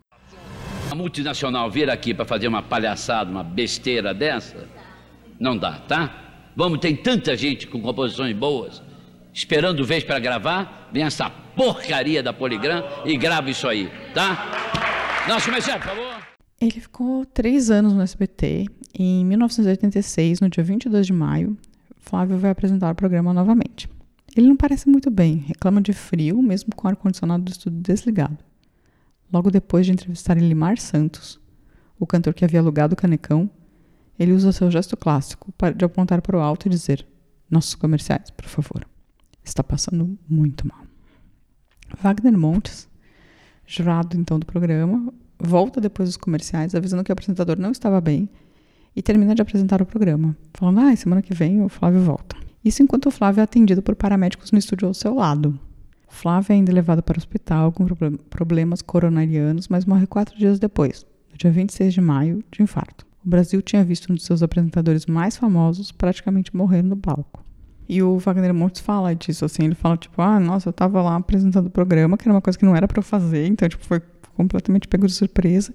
A 0.93 0.95
multinacional 0.95 1.71
vir 1.71 1.89
aqui 1.89 2.13
para 2.13 2.23
fazer 2.23 2.47
uma 2.47 2.61
palhaçada, 2.61 3.27
uma 3.27 3.43
besteira 3.43 4.13
dessa, 4.13 4.67
não 5.39 5.57
dá, 5.57 5.79
tá? 5.79 6.51
Vamos, 6.55 6.77
tem 6.77 6.95
tanta 6.95 7.35
gente 7.35 7.65
com 7.65 7.81
composições 7.81 8.37
boas, 8.37 8.79
esperando 9.33 9.83
vez 9.83 10.03
para 10.03 10.19
gravar, 10.19 10.91
vem 10.93 11.01
essa 11.01 11.31
porcaria 11.31 12.21
da 12.21 12.31
Poligram 12.31 12.83
e 13.05 13.17
grava 13.17 13.49
isso 13.49 13.67
aí, 13.67 13.89
tá? 14.13 15.23
Nosso 15.27 15.47
comercial, 15.47 15.79
por 15.79 15.87
favor. 15.87 16.27
Ele 16.61 16.79
ficou 16.79 17.25
três 17.25 17.71
anos 17.71 17.91
no 17.93 18.03
SBT. 18.03 18.67
Em 18.93 19.25
1986, 19.25 20.41
no 20.41 20.47
dia 20.47 20.63
22 20.63 21.07
de 21.07 21.13
maio, 21.13 21.57
Flávio 21.97 22.37
vai 22.37 22.51
apresentar 22.51 22.91
o 22.91 22.95
programa 22.95 23.33
novamente. 23.33 23.89
Ele 24.37 24.45
não 24.45 24.55
parece 24.55 24.87
muito 24.87 25.09
bem, 25.09 25.37
reclama 25.37 25.81
de 25.81 25.91
frio, 25.91 26.39
mesmo 26.39 26.69
com 26.75 26.87
o 26.87 26.91
ar-condicionado 26.91 27.45
do 27.45 27.51
estúdio 27.51 27.79
desligado. 27.79 28.37
Logo 29.33 29.49
depois 29.49 29.83
de 29.87 29.91
entrevistar 29.91 30.37
Elimar 30.37 30.77
Santos, 30.77 31.41
o 31.99 32.05
cantor 32.05 32.35
que 32.35 32.45
havia 32.45 32.59
alugado 32.59 32.93
o 32.93 32.95
canecão, 32.95 33.49
ele 34.19 34.31
usa 34.31 34.51
seu 34.51 34.69
gesto 34.69 34.95
clássico 34.95 35.51
de 35.75 35.83
apontar 35.83 36.21
para 36.21 36.37
o 36.37 36.39
alto 36.39 36.67
e 36.67 36.69
dizer: 36.69 37.03
Nossos 37.49 37.73
comerciais, 37.73 38.29
por 38.29 38.45
favor. 38.45 38.85
Está 39.43 39.63
passando 39.63 40.15
muito 40.29 40.67
mal. 40.67 40.85
Wagner 41.99 42.37
Montes, 42.37 42.87
jurado 43.65 44.15
então 44.15 44.37
do 44.37 44.45
programa, 44.45 45.11
volta 45.39 45.81
depois 45.81 46.09
dos 46.09 46.17
comerciais, 46.17 46.75
avisando 46.75 47.03
que 47.03 47.11
o 47.11 47.13
apresentador 47.13 47.57
não 47.57 47.71
estava 47.71 47.99
bem 47.99 48.29
e 48.95 49.01
termina 49.01 49.33
de 49.33 49.41
apresentar 49.41 49.81
o 49.81 49.85
programa, 49.85 50.37
falando: 50.53 50.79
Ah, 50.79 50.95
semana 50.95 51.23
que 51.23 51.33
vem 51.33 51.59
o 51.63 51.69
Flávio 51.69 52.01
volta. 52.01 52.37
Isso 52.63 52.83
enquanto 52.83 53.07
o 53.07 53.11
Flávio 53.11 53.41
é 53.41 53.43
atendido 53.43 53.81
por 53.81 53.95
paramédicos 53.95 54.51
no 54.51 54.59
estúdio 54.59 54.87
ao 54.87 54.93
seu 54.93 55.15
lado. 55.15 55.59
O 56.13 56.15
Flávio 56.15 56.53
é 56.53 56.55
ainda 56.57 56.71
levado 56.71 57.01
para 57.01 57.17
o 57.17 57.19
hospital 57.19 57.71
com 57.71 57.85
proble- 57.85 58.19
problemas 58.29 58.83
coronarianos, 58.83 59.67
mas 59.67 59.83
morre 59.83 60.05
quatro 60.05 60.37
dias 60.37 60.59
depois, 60.59 61.07
no 61.31 61.35
dia 61.39 61.49
26 61.51 61.91
de 61.91 61.99
maio, 61.99 62.43
de 62.51 62.61
infarto. 62.61 63.03
O 63.25 63.27
Brasil 63.29 63.59
tinha 63.63 63.83
visto 63.83 64.11
um 64.11 64.15
dos 64.15 64.23
seus 64.23 64.43
apresentadores 64.43 65.07
mais 65.07 65.35
famosos 65.35 65.91
praticamente 65.91 66.55
morrer 66.55 66.83
no 66.83 66.95
palco. 66.95 67.43
E 67.89 68.03
o 68.03 68.19
Wagner 68.19 68.53
Montes 68.53 68.79
fala 68.79 69.15
disso, 69.15 69.43
assim, 69.43 69.63
ele 69.63 69.73
fala, 69.73 69.97
tipo, 69.97 70.21
ah, 70.21 70.39
nossa, 70.39 70.69
eu 70.69 70.73
tava 70.73 71.01
lá 71.01 71.15
apresentando 71.15 71.65
o 71.65 71.71
programa, 71.71 72.15
que 72.15 72.27
era 72.27 72.33
uma 72.35 72.41
coisa 72.41 72.59
que 72.59 72.63
não 72.65 72.75
era 72.75 72.87
pra 72.87 72.99
eu 72.99 73.03
fazer, 73.03 73.47
então, 73.47 73.67
tipo, 73.67 73.83
foi 73.83 73.99
completamente 74.35 74.87
pego 74.87 75.07
de 75.07 75.13
surpresa. 75.13 75.73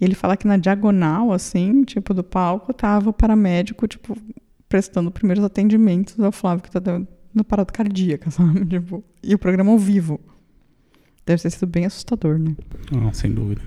E 0.00 0.04
ele 0.04 0.16
fala 0.16 0.36
que 0.36 0.48
na 0.48 0.56
diagonal, 0.56 1.32
assim, 1.32 1.84
tipo, 1.84 2.12
do 2.12 2.24
palco, 2.24 2.74
tava 2.74 3.10
o 3.10 3.12
paramédico, 3.12 3.86
tipo, 3.86 4.16
prestando 4.68 5.12
primeiros 5.12 5.44
atendimentos 5.44 6.18
ao 6.18 6.32
Flávio, 6.32 6.64
que 6.64 6.70
tá 6.72 6.80
dando 7.34 7.44
parada 7.44 7.72
cardíaca, 7.72 8.30
sabe? 8.32 8.64
Tipo, 8.66 9.04
e 9.22 9.34
o 9.34 9.38
programa 9.38 9.72
ao 9.72 9.78
vivo. 9.78 10.20
Deve 11.24 11.42
ter 11.42 11.50
sido 11.50 11.68
bem 11.68 11.84
assustador, 11.84 12.38
né? 12.38 12.56
Ah, 12.96 13.12
sem 13.12 13.32
dúvida. 13.32 13.62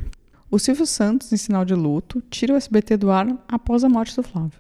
O 0.50 0.60
Silvio 0.60 0.86
Santos, 0.86 1.32
em 1.32 1.38
sinal 1.38 1.66
de 1.66 1.74
luto, 1.74 2.22
tira 2.30 2.54
o 2.54 2.58
SBT 2.58 2.98
do 2.98 3.10
ar 3.10 3.28
após 3.48 3.84
a 3.84 3.90
morte 3.90 4.16
do 4.16 4.24
Flávio. 4.24 4.60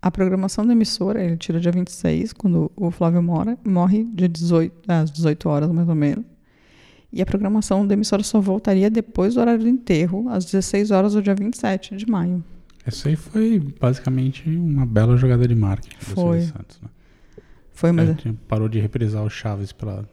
A 0.00 0.10
programação 0.10 0.66
da 0.66 0.72
emissora 0.72 1.22
ele 1.22 1.36
tira 1.36 1.60
dia 1.60 1.70
26, 1.70 2.32
quando 2.32 2.70
o 2.74 2.90
Flávio 2.90 3.22
mora, 3.22 3.56
morre 3.64 4.04
dia 4.12 4.28
18, 4.28 4.90
às 4.90 5.10
18 5.10 5.48
horas, 5.48 5.70
mais 5.70 5.88
ou 5.88 5.94
menos. 5.94 6.24
E 7.12 7.22
a 7.22 7.26
programação 7.26 7.86
da 7.86 7.94
emissora 7.94 8.22
só 8.22 8.40
voltaria 8.40 8.90
depois 8.90 9.34
do 9.34 9.40
horário 9.40 9.60
do 9.60 9.68
enterro, 9.68 10.28
às 10.28 10.44
16 10.44 10.90
horas 10.90 11.12
do 11.12 11.22
dia 11.22 11.34
27 11.34 11.96
de 11.96 12.10
maio. 12.10 12.42
Essa 12.84 13.08
aí 13.08 13.16
foi 13.16 13.60
basicamente 13.80 14.48
uma 14.48 14.84
bela 14.84 15.16
jogada 15.16 15.46
de 15.46 15.54
marketing 15.54 15.96
do 15.98 16.04
Foi. 16.04 16.40
Silvio 16.40 16.58
Santos. 16.58 16.80
Né? 16.82 16.88
Foi, 17.82 17.90
mas 17.90 18.10
É, 18.10 18.14
tinha- 18.14 18.36
parou 18.46 18.68
de 18.68 18.78
reprisar 18.78 19.24
o 19.24 19.28
Chaves 19.28 19.72
pela 19.72 20.08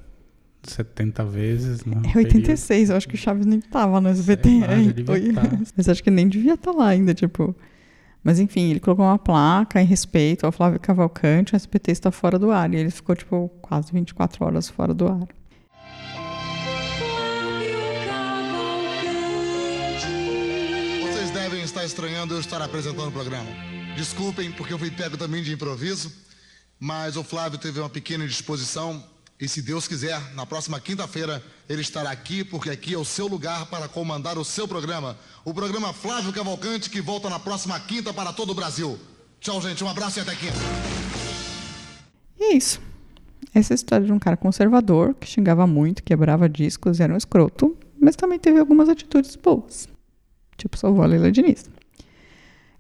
70 0.64 1.24
vezes. 1.24 1.86
No 1.86 2.02
é 2.04 2.18
86, 2.18 2.90
eu 2.90 2.96
acho 2.98 3.08
que 3.08 3.14
o 3.14 3.18
Chaves 3.18 3.46
nem 3.46 3.62
tava 3.62 4.02
no 4.02 4.10
SBT 4.10 4.50
Oi. 5.08 5.34
tá. 5.34 5.42
Mas 5.78 5.88
acho 5.88 6.02
que 6.04 6.10
nem 6.10 6.28
devia 6.28 6.56
estar 6.56 6.72
lá 6.72 6.88
ainda, 6.88 7.14
tipo. 7.14 7.56
Mas 8.24 8.40
enfim, 8.40 8.72
ele 8.72 8.80
colocou 8.80 9.06
uma 9.06 9.20
placa 9.20 9.80
em 9.80 9.86
respeito 9.86 10.48
ao 10.48 10.52
Flávio 10.52 10.80
Cavalcante, 10.80 11.54
o 11.54 11.56
SBT 11.56 11.92
está 11.92 12.10
fora 12.10 12.40
do 12.40 12.50
ar. 12.50 12.74
E 12.74 12.78
ele 12.78 12.90
ficou, 12.90 13.16
tipo, 13.16 13.50
quase 13.62 13.94
24 13.94 14.44
horas 14.44 14.68
fora 14.68 14.92
do 14.92 15.08
ar. 15.08 15.28
Vocês 21.04 21.32
devem 21.32 21.62
estar 21.64 21.84
estranhando 21.86 22.34
eu 22.34 22.40
estar 22.40 22.62
apresentando 22.62 23.10
o 23.10 23.12
programa. 23.12 23.50
Desculpem, 23.96 24.52
porque 24.52 24.74
eu 24.74 24.80
fui 24.80 24.92
pego 24.92 25.18
também 25.18 25.44
de 25.44 25.54
improviso, 25.54 26.12
mas 26.80 27.18
o 27.18 27.24
Flávio 27.24 27.60
teve 27.60 27.80
uma 27.80 27.90
pequena 27.90 28.24
indisposição 28.24 29.04
e, 29.40 29.48
se 29.48 29.62
Deus 29.62 29.88
quiser, 29.88 30.20
na 30.34 30.46
próxima 30.46 30.80
quinta-feira 30.80 31.44
ele 31.68 31.82
estará 31.82 32.12
aqui, 32.12 32.44
porque 32.44 32.70
aqui 32.70 32.94
é 32.94 32.98
o 32.98 33.06
seu 33.06 33.28
lugar 33.28 33.66
para 33.68 33.88
comandar 33.88 34.38
o 34.38 34.44
seu 34.44 34.68
programa. 34.68 35.18
O 35.46 35.54
programa 35.54 35.94
Flávio 35.94 36.34
Cavalcante, 36.34 36.90
que 36.90 37.00
volta 37.00 37.30
na 37.30 37.40
próxima 37.40 37.80
quinta 37.80 38.14
para 38.14 38.34
todo 38.34 38.52
o 38.52 38.56
Brasil. 38.56 39.00
Tchau, 39.40 39.62
gente. 39.62 39.82
Um 39.84 39.88
abraço 39.90 40.20
e 40.20 40.22
até 40.22 40.36
quinta. 40.36 40.58
E 42.38 42.44
é 42.44 42.54
isso. 42.54 42.82
Essa 43.54 43.74
é 43.74 43.76
história 43.76 44.06
de 44.06 44.12
um 44.12 44.20
cara 44.20 44.36
conservador 44.36 45.14
que 45.14 45.28
xingava 45.28 45.66
muito, 45.66 46.04
quebrava 46.04 46.48
discos 46.50 47.00
era 47.00 47.14
um 47.14 47.18
escroto, 47.18 47.78
mas 48.00 48.16
também 48.16 48.38
teve 48.38 48.60
algumas 48.60 48.90
atitudes 48.90 49.36
boas. 49.36 49.88
Tipo, 50.58 50.78
salvou 50.78 51.04
a 51.04 51.08
Leila 51.08 51.32
Diniz. 51.32 51.70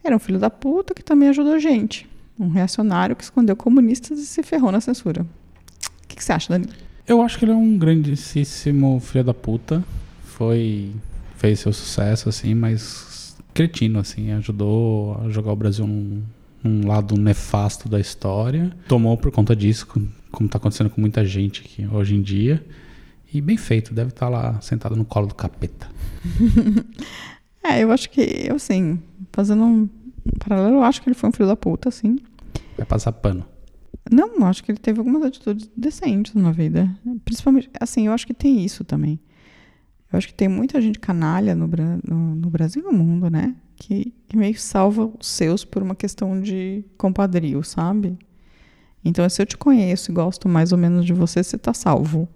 Era 0.04 0.16
um 0.16 0.20
filho 0.20 0.40
da 0.40 0.50
puta 0.50 0.94
que 0.94 1.04
também 1.04 1.30
ajudou 1.30 1.58
gente. 1.58 2.08
Um 2.40 2.48
reacionário 2.48 3.16
que 3.16 3.24
escondeu 3.24 3.56
comunistas 3.56 4.20
e 4.20 4.26
se 4.26 4.42
ferrou 4.42 4.72
na 4.72 4.80
censura. 4.80 5.24
O 5.24 6.08
que, 6.08 6.16
que 6.16 6.24
você 6.24 6.32
acha, 6.32 6.54
Danilo? 6.54 6.72
Eu 7.06 7.22
acho 7.22 7.38
que 7.38 7.46
ele 7.46 7.52
é 7.52 7.56
um 7.56 7.78
grandíssimo 7.78 9.00
filho 9.00 9.24
da 9.24 9.34
puta. 9.34 9.84
Foi. 10.24 10.92
fez 11.36 11.60
seu 11.60 11.74
sucesso, 11.74 12.30
assim, 12.30 12.54
mas 12.54 13.36
cretino, 13.54 14.00
assim. 14.00 14.32
Ajudou 14.32 15.20
a 15.22 15.30
jogar 15.30 15.52
o 15.52 15.56
Brasil 15.56 15.86
num, 15.86 16.24
um 16.64 16.88
lado 16.88 17.18
nefasto 17.18 17.90
da 17.90 18.00
história. 18.00 18.72
Tomou 18.88 19.18
por 19.18 19.32
conta 19.32 19.56
disso, 19.56 19.88
como 19.88 20.46
está 20.46 20.58
acontecendo 20.58 20.90
com 20.90 21.02
muita 21.02 21.26
gente 21.26 21.62
aqui 21.62 21.88
hoje 21.92 22.16
em 22.16 22.22
dia. 22.22 22.66
E 23.34 23.42
bem 23.42 23.58
feito, 23.58 23.94
deve 23.94 24.10
estar 24.10 24.30
lá 24.30 24.60
sentado 24.62 24.96
no 24.96 25.06
colo 25.06 25.28
do 25.28 25.36
capeta. 25.36 25.88
É, 27.62 27.84
eu 27.84 27.92
acho 27.92 28.10
que, 28.10 28.22
eu 28.22 28.56
assim, 28.56 29.00
fazendo 29.34 29.64
um 29.64 29.90
paralelo, 30.40 30.78
eu 30.78 30.84
acho 30.84 31.02
que 31.02 31.10
ele 31.10 31.16
foi 31.16 31.30
um 31.30 31.34
filho 31.34 31.48
da 31.48 31.56
puta, 31.56 31.90
assim. 31.90 32.18
Vai 32.78 32.86
passar 32.86 33.12
pano. 33.12 33.46
Não, 34.12 34.36
eu 34.36 34.46
acho 34.46 34.64
que 34.64 34.72
ele 34.72 34.80
teve 34.80 35.00
algumas 35.00 35.24
atitudes 35.24 35.70
decentes 35.76 36.34
na 36.34 36.52
vida. 36.52 36.90
Principalmente, 37.24 37.70
assim, 37.80 38.08
eu 38.08 38.14
acho 38.14 38.26
que 38.26 38.34
tem 38.34 38.64
isso 38.64 38.84
também. 38.84 39.20
Eu 40.12 40.18
acho 40.18 40.28
que 40.28 40.34
tem 40.34 40.48
muita 40.48 40.82
gente 40.82 40.98
canalha 40.98 41.54
no, 41.54 41.68
no, 41.68 42.36
no 42.36 42.50
Brasil 42.50 42.82
e 42.82 42.86
no 42.86 42.92
mundo, 42.92 43.30
né? 43.30 43.56
Que, 43.76 44.14
que 44.28 44.36
meio 44.36 44.54
que 44.54 44.62
salva 44.62 45.12
os 45.20 45.28
seus 45.28 45.64
por 45.64 45.84
uma 45.84 45.96
questão 45.96 46.42
de 46.42 46.84
compadrio, 46.98 47.64
sabe? 47.64 48.18
Então, 49.06 49.28
se 49.30 49.42
eu 49.42 49.46
te 49.46 49.56
conheço 49.56 50.12
e 50.12 50.14
gosto 50.14 50.50
mais 50.50 50.72
ou 50.72 50.78
menos 50.78 51.06
de 51.06 51.14
você, 51.14 51.44
você 51.44 51.58
tá 51.58 51.74
salvo. 51.74 52.28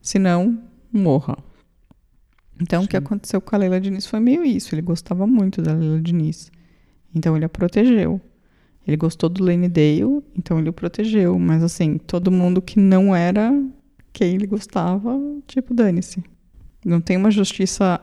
Se 0.00 0.18
não, 0.18 0.62
morra. 0.92 1.36
Então, 2.60 2.84
o 2.84 2.88
que 2.88 2.96
aconteceu 2.96 3.40
com 3.40 3.54
a 3.54 3.58
Leila 3.58 3.80
Diniz 3.80 4.06
foi 4.06 4.20
meio 4.20 4.44
isso. 4.44 4.74
Ele 4.74 4.82
gostava 4.82 5.26
muito 5.26 5.60
da 5.62 5.72
Leila 5.72 6.00
Diniz. 6.00 6.50
Então, 7.16 7.34
ele 7.34 7.46
a 7.46 7.48
protegeu. 7.48 8.20
Ele 8.86 8.96
gostou 8.96 9.30
do 9.30 9.42
Lane 9.42 9.68
Dale, 9.68 10.22
então 10.36 10.58
ele 10.58 10.68
o 10.68 10.72
protegeu. 10.72 11.38
Mas, 11.38 11.62
assim, 11.62 11.96
todo 11.96 12.30
mundo 12.30 12.60
que 12.60 12.78
não 12.78 13.16
era 13.16 13.50
quem 14.12 14.34
ele 14.34 14.46
gostava, 14.46 15.18
tipo, 15.46 15.72
dane-se. 15.72 16.22
Não 16.84 17.00
tem 17.00 17.16
uma 17.16 17.30
justiça 17.30 17.98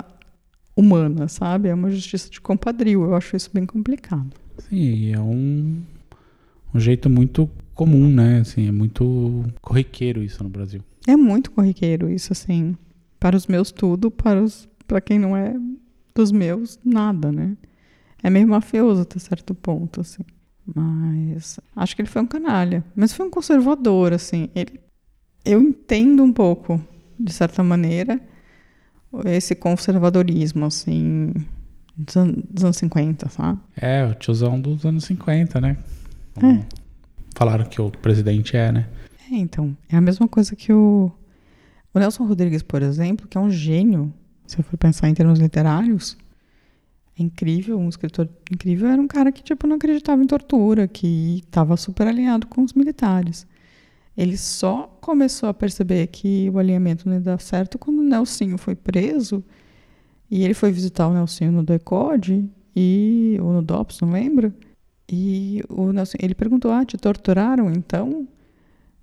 humana, 0.76 1.28
sabe? 1.28 1.70
É 1.70 1.74
uma 1.76 1.92
justiça 1.92 2.28
de 2.30 2.42
compadrio. 2.42 3.04
Eu 3.04 3.16
acho 3.16 3.36
isso 3.38 3.52
bem 3.54 3.68
complicado. 3.68 4.32
Sim, 4.68 5.14
é 5.14 5.20
um, 5.20 5.82
um 6.74 6.80
jeito 6.80 7.10
muito 7.10 7.48
comum, 7.76 8.10
né? 8.10 8.40
Assim, 8.40 8.68
é 8.68 8.72
muito 8.72 9.46
corriqueiro 9.62 10.24
isso 10.24 10.44
no 10.44 10.50
Brasil. 10.50 10.82
É 11.08 11.16
muito 11.16 11.52
corriqueiro 11.52 12.10
isso, 12.10 12.34
assim. 12.34 12.76
Para 13.20 13.38
os 13.38 13.46
meus, 13.46 13.72
tudo. 13.72 14.10
Para, 14.10 14.42
os, 14.42 14.68
para 14.88 15.00
quem 15.00 15.20
não 15.20 15.38
é 15.38 15.56
dos 16.16 16.32
meus, 16.32 16.80
nada, 16.84 17.32
né? 17.32 17.56
É 18.24 18.30
meio 18.30 18.48
mafioso 18.48 19.02
até 19.02 19.20
certo 19.20 19.54
ponto, 19.54 20.02
assim. 20.02 20.24
Mas 20.74 21.60
acho 21.76 21.96
que 21.96 22.02
ele 22.02 22.10
foi 22.10 22.22
um 22.22 22.26
canalha. 22.26 22.84
Mas 22.96 23.12
foi 23.14 23.26
um 23.26 23.30
conservador, 23.30 24.14
assim. 24.14 24.50
Ele, 24.56 24.80
eu 25.44 25.62
entendo 25.62 26.24
um 26.24 26.32
pouco, 26.32 26.82
de 27.20 27.34
certa 27.34 27.62
maneira, 27.62 28.20
esse 29.26 29.54
conservadorismo, 29.56 30.66
assim, 30.66 31.34
dos, 31.98 32.16
an- 32.18 32.34
dos 32.50 32.64
anos 32.64 32.78
50, 32.78 33.30
sabe? 33.30 33.60
É, 33.76 34.06
o 34.06 34.16
tiozão 34.16 34.60
dos 34.60 34.86
anos 34.86 35.04
50, 35.04 35.60
né? 35.62 35.78
Como 36.34 36.66
Falaram 37.36 37.66
que 37.66 37.82
o 37.82 37.90
presidente 37.92 38.56
é, 38.56 38.72
né? 38.72 38.88
É, 39.32 39.36
então, 39.36 39.76
é 39.90 39.98
a 39.98 40.02
mesma 40.02 40.28
coisa 40.28 40.56
que 40.56 40.72
o, 40.72 41.12
o 41.94 42.00
Nelson 42.00 42.26
Rodrigues, 42.26 42.62
por 42.64 42.82
exemplo, 42.82 43.28
que 43.28 43.38
é 43.38 43.42
um 43.42 43.50
gênio, 43.50 44.14
se 44.46 44.60
eu 44.60 44.64
for 44.64 44.78
pensar 44.78 45.10
em 45.10 45.14
termos 45.14 45.40
literários, 45.40 46.16
é 47.18 47.24
incrível, 47.24 47.78
um 47.78 47.90
escritor 47.90 48.28
incrível, 48.52 48.88
era 48.88 49.02
um 49.02 49.08
cara 49.08 49.32
que, 49.32 49.44
tipo, 49.44 49.68
não 49.68 49.76
acreditava 49.76 50.24
em 50.24 50.28
tortura, 50.28 50.88
que 50.88 51.40
estava 51.46 51.78
super 51.78 52.08
alinhado 52.08 52.48
com 52.48 52.64
os 52.64 52.74
militares. 52.74 53.46
Ele 54.18 54.38
só 54.38 54.98
começou 55.02 55.50
a 55.50 55.54
perceber 55.54 56.08
que 56.08 56.50
o 56.50 56.60
alinhamento 56.60 57.08
não 57.08 57.16
ia 57.16 57.22
dar 57.22 57.40
certo 57.40 57.78
quando 57.78 58.00
o 58.00 58.04
Nelsinho 58.04 58.58
foi 58.58 58.76
preso 58.76 59.44
e 60.30 60.44
ele 60.44 60.54
foi 60.54 60.72
visitar 60.72 61.08
o 61.08 61.14
Nelsinho 61.14 61.52
no 61.52 61.64
DECODE 61.64 62.50
e, 62.76 63.38
ou 63.42 63.54
no 63.54 63.62
DOPS, 63.62 64.02
não 64.02 64.12
lembro. 64.12 64.54
E 65.12 65.64
o 65.70 65.92
Nelson, 65.92 66.18
ele 66.20 66.34
perguntou, 66.34 66.72
ah, 66.72 66.86
te 66.86 66.98
torturaram 66.98 67.70
então? 67.72 68.28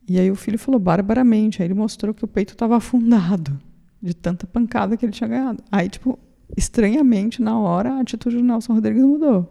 E 0.09 0.19
aí 0.19 0.31
o 0.31 0.35
filho 0.35 0.59
falou 0.59 0.81
barbaramente. 0.81 1.63
Aí 1.63 1.69
ele 1.69 1.75
mostrou 1.75 2.13
que 2.13 2.25
o 2.25 2.29
peito 2.29 2.53
estava 2.53 2.77
afundado 2.77 3.61
de 4.03 4.15
tanta 4.15 4.47
pancada 4.47 4.97
que 4.97 5.05
ele 5.05 5.13
tinha 5.13 5.29
ganhado. 5.29 5.63
Aí, 5.71 5.89
tipo, 5.89 6.19
estranhamente, 6.57 7.41
na 7.43 7.59
hora, 7.59 7.95
a 7.95 8.01
atitude 8.01 8.37
do 8.37 8.43
Nelson 8.43 8.75
Rodrigues 8.75 9.03
mudou. 9.03 9.49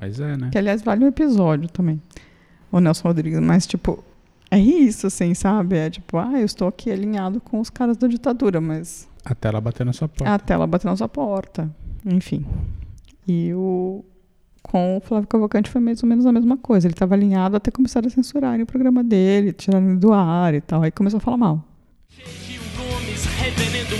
Mas 0.00 0.18
é, 0.20 0.36
né? 0.36 0.48
Que, 0.50 0.58
aliás, 0.58 0.82
vale 0.82 1.04
um 1.04 1.08
episódio 1.08 1.68
também. 1.68 2.00
O 2.70 2.80
Nelson 2.80 3.08
Rodrigues, 3.08 3.40
mas, 3.40 3.66
tipo, 3.66 4.02
é 4.50 4.58
isso, 4.58 5.06
assim, 5.06 5.34
sabe? 5.34 5.76
É 5.76 5.90
tipo, 5.90 6.18
ah, 6.18 6.32
eu 6.38 6.44
estou 6.44 6.68
aqui 6.68 6.90
alinhado 6.90 7.40
com 7.40 7.60
os 7.60 7.68
caras 7.70 7.96
da 7.96 8.06
ditadura, 8.08 8.60
mas 8.60 9.08
Até 9.24 9.48
ela 9.48 9.60
bater 9.60 9.84
na 9.84 9.92
sua 9.92 10.08
porta. 10.08 10.32
até 10.34 10.54
ela 10.54 10.66
bater 10.66 10.86
na 10.88 10.96
sua 10.96 11.08
porta. 11.08 11.70
Enfim. 12.04 12.44
E 13.26 13.52
o. 13.54 14.04
Com 14.62 14.96
o 14.96 15.00
Flávio 15.00 15.26
Cavalcante 15.28 15.68
foi 15.68 15.80
mais 15.80 16.02
ou 16.04 16.08
menos 16.08 16.24
a 16.24 16.30
mesma 16.32 16.56
coisa. 16.56 16.86
Ele 16.86 16.94
estava 16.94 17.14
alinhado 17.16 17.56
até 17.56 17.70
começar 17.70 18.06
a 18.06 18.08
censurarem 18.08 18.62
o 18.62 18.66
programa 18.66 19.02
dele, 19.02 19.52
tirarem 19.52 19.88
ele 19.90 19.96
do 19.98 20.12
ar 20.12 20.54
e 20.54 20.60
tal. 20.60 20.82
Aí 20.82 20.90
começou 20.92 21.18
a 21.18 21.20
falar 21.20 21.36
mal. 21.36 21.64
Gomes, 22.76 23.24
Reverendo 23.26 23.96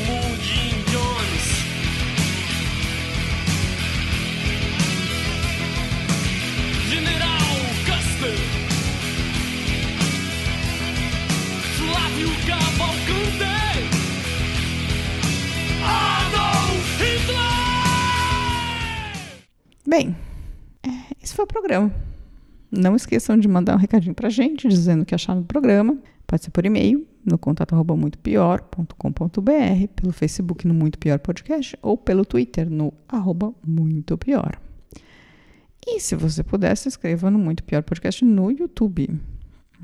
programa. 21.63 21.95
Não 22.71 22.97
esqueçam 22.97 23.39
de 23.39 23.47
mandar 23.47 23.75
um 23.77 23.79
recadinho 23.79 24.15
pra 24.15 24.29
gente, 24.29 24.67
dizendo 24.67 25.03
o 25.03 25.07
que 25.07 25.15
acharam 25.15 25.43
do 25.43 25.47
programa. 25.47 25.97
Pode 26.27 26.43
ser 26.45 26.51
por 26.51 26.65
e-mail, 26.65 27.07
no 27.25 27.39
contato 27.39 27.73
arroba 27.75 27.95
muitopior.com.br, 27.95 29.89
pelo 29.95 30.13
Facebook 30.13 30.67
no 30.67 30.75
Muito 30.75 30.99
Pior 30.99 31.19
Podcast 31.19 31.79
ou 31.81 31.97
pelo 31.97 32.25
Twitter 32.25 32.69
no 32.69 32.93
arroba 33.07 33.55
Muito 33.65 34.19
Pior. 34.19 34.59
E 35.87 36.01
se 36.01 36.17
você 36.17 36.43
puder, 36.43 36.77
se 36.77 36.89
inscreva 36.89 37.31
no 37.31 37.39
Muito 37.39 37.63
Pior 37.63 37.83
Podcast 37.83 38.25
no 38.25 38.51
YouTube. 38.51 39.09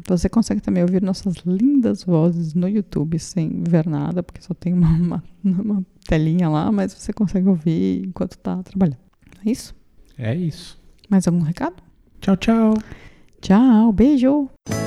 Você 0.06 0.28
consegue 0.28 0.60
também 0.60 0.82
ouvir 0.82 1.02
nossas 1.02 1.34
lindas 1.44 2.04
vozes 2.04 2.54
no 2.54 2.68
YouTube 2.68 3.18
sem 3.18 3.62
ver 3.68 3.86
nada, 3.86 4.22
porque 4.22 4.40
só 4.40 4.54
tem 4.54 4.72
uma, 4.72 4.88
uma, 4.96 5.24
uma 5.44 5.86
telinha 6.08 6.48
lá, 6.48 6.72
mas 6.72 6.94
você 6.94 7.12
consegue 7.12 7.48
ouvir 7.48 8.06
enquanto 8.06 8.32
está 8.32 8.62
trabalhando. 8.62 9.00
É 9.44 9.50
isso? 9.50 9.74
É 10.16 10.34
isso. 10.34 10.77
Mais 11.08 11.26
algum 11.26 11.42
recado? 11.42 11.82
Tchau, 12.20 12.36
tchau. 12.36 12.74
Tchau, 13.40 13.92
beijo! 13.92 14.50
É. 14.68 14.78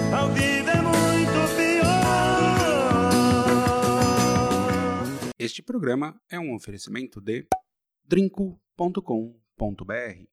Este 5.40 5.64
programa 5.64 6.16
é 6.30 6.40
um 6.40 6.54
oferecimento 6.54 7.20
de 7.20 7.48
drinco.com.br 8.08 10.24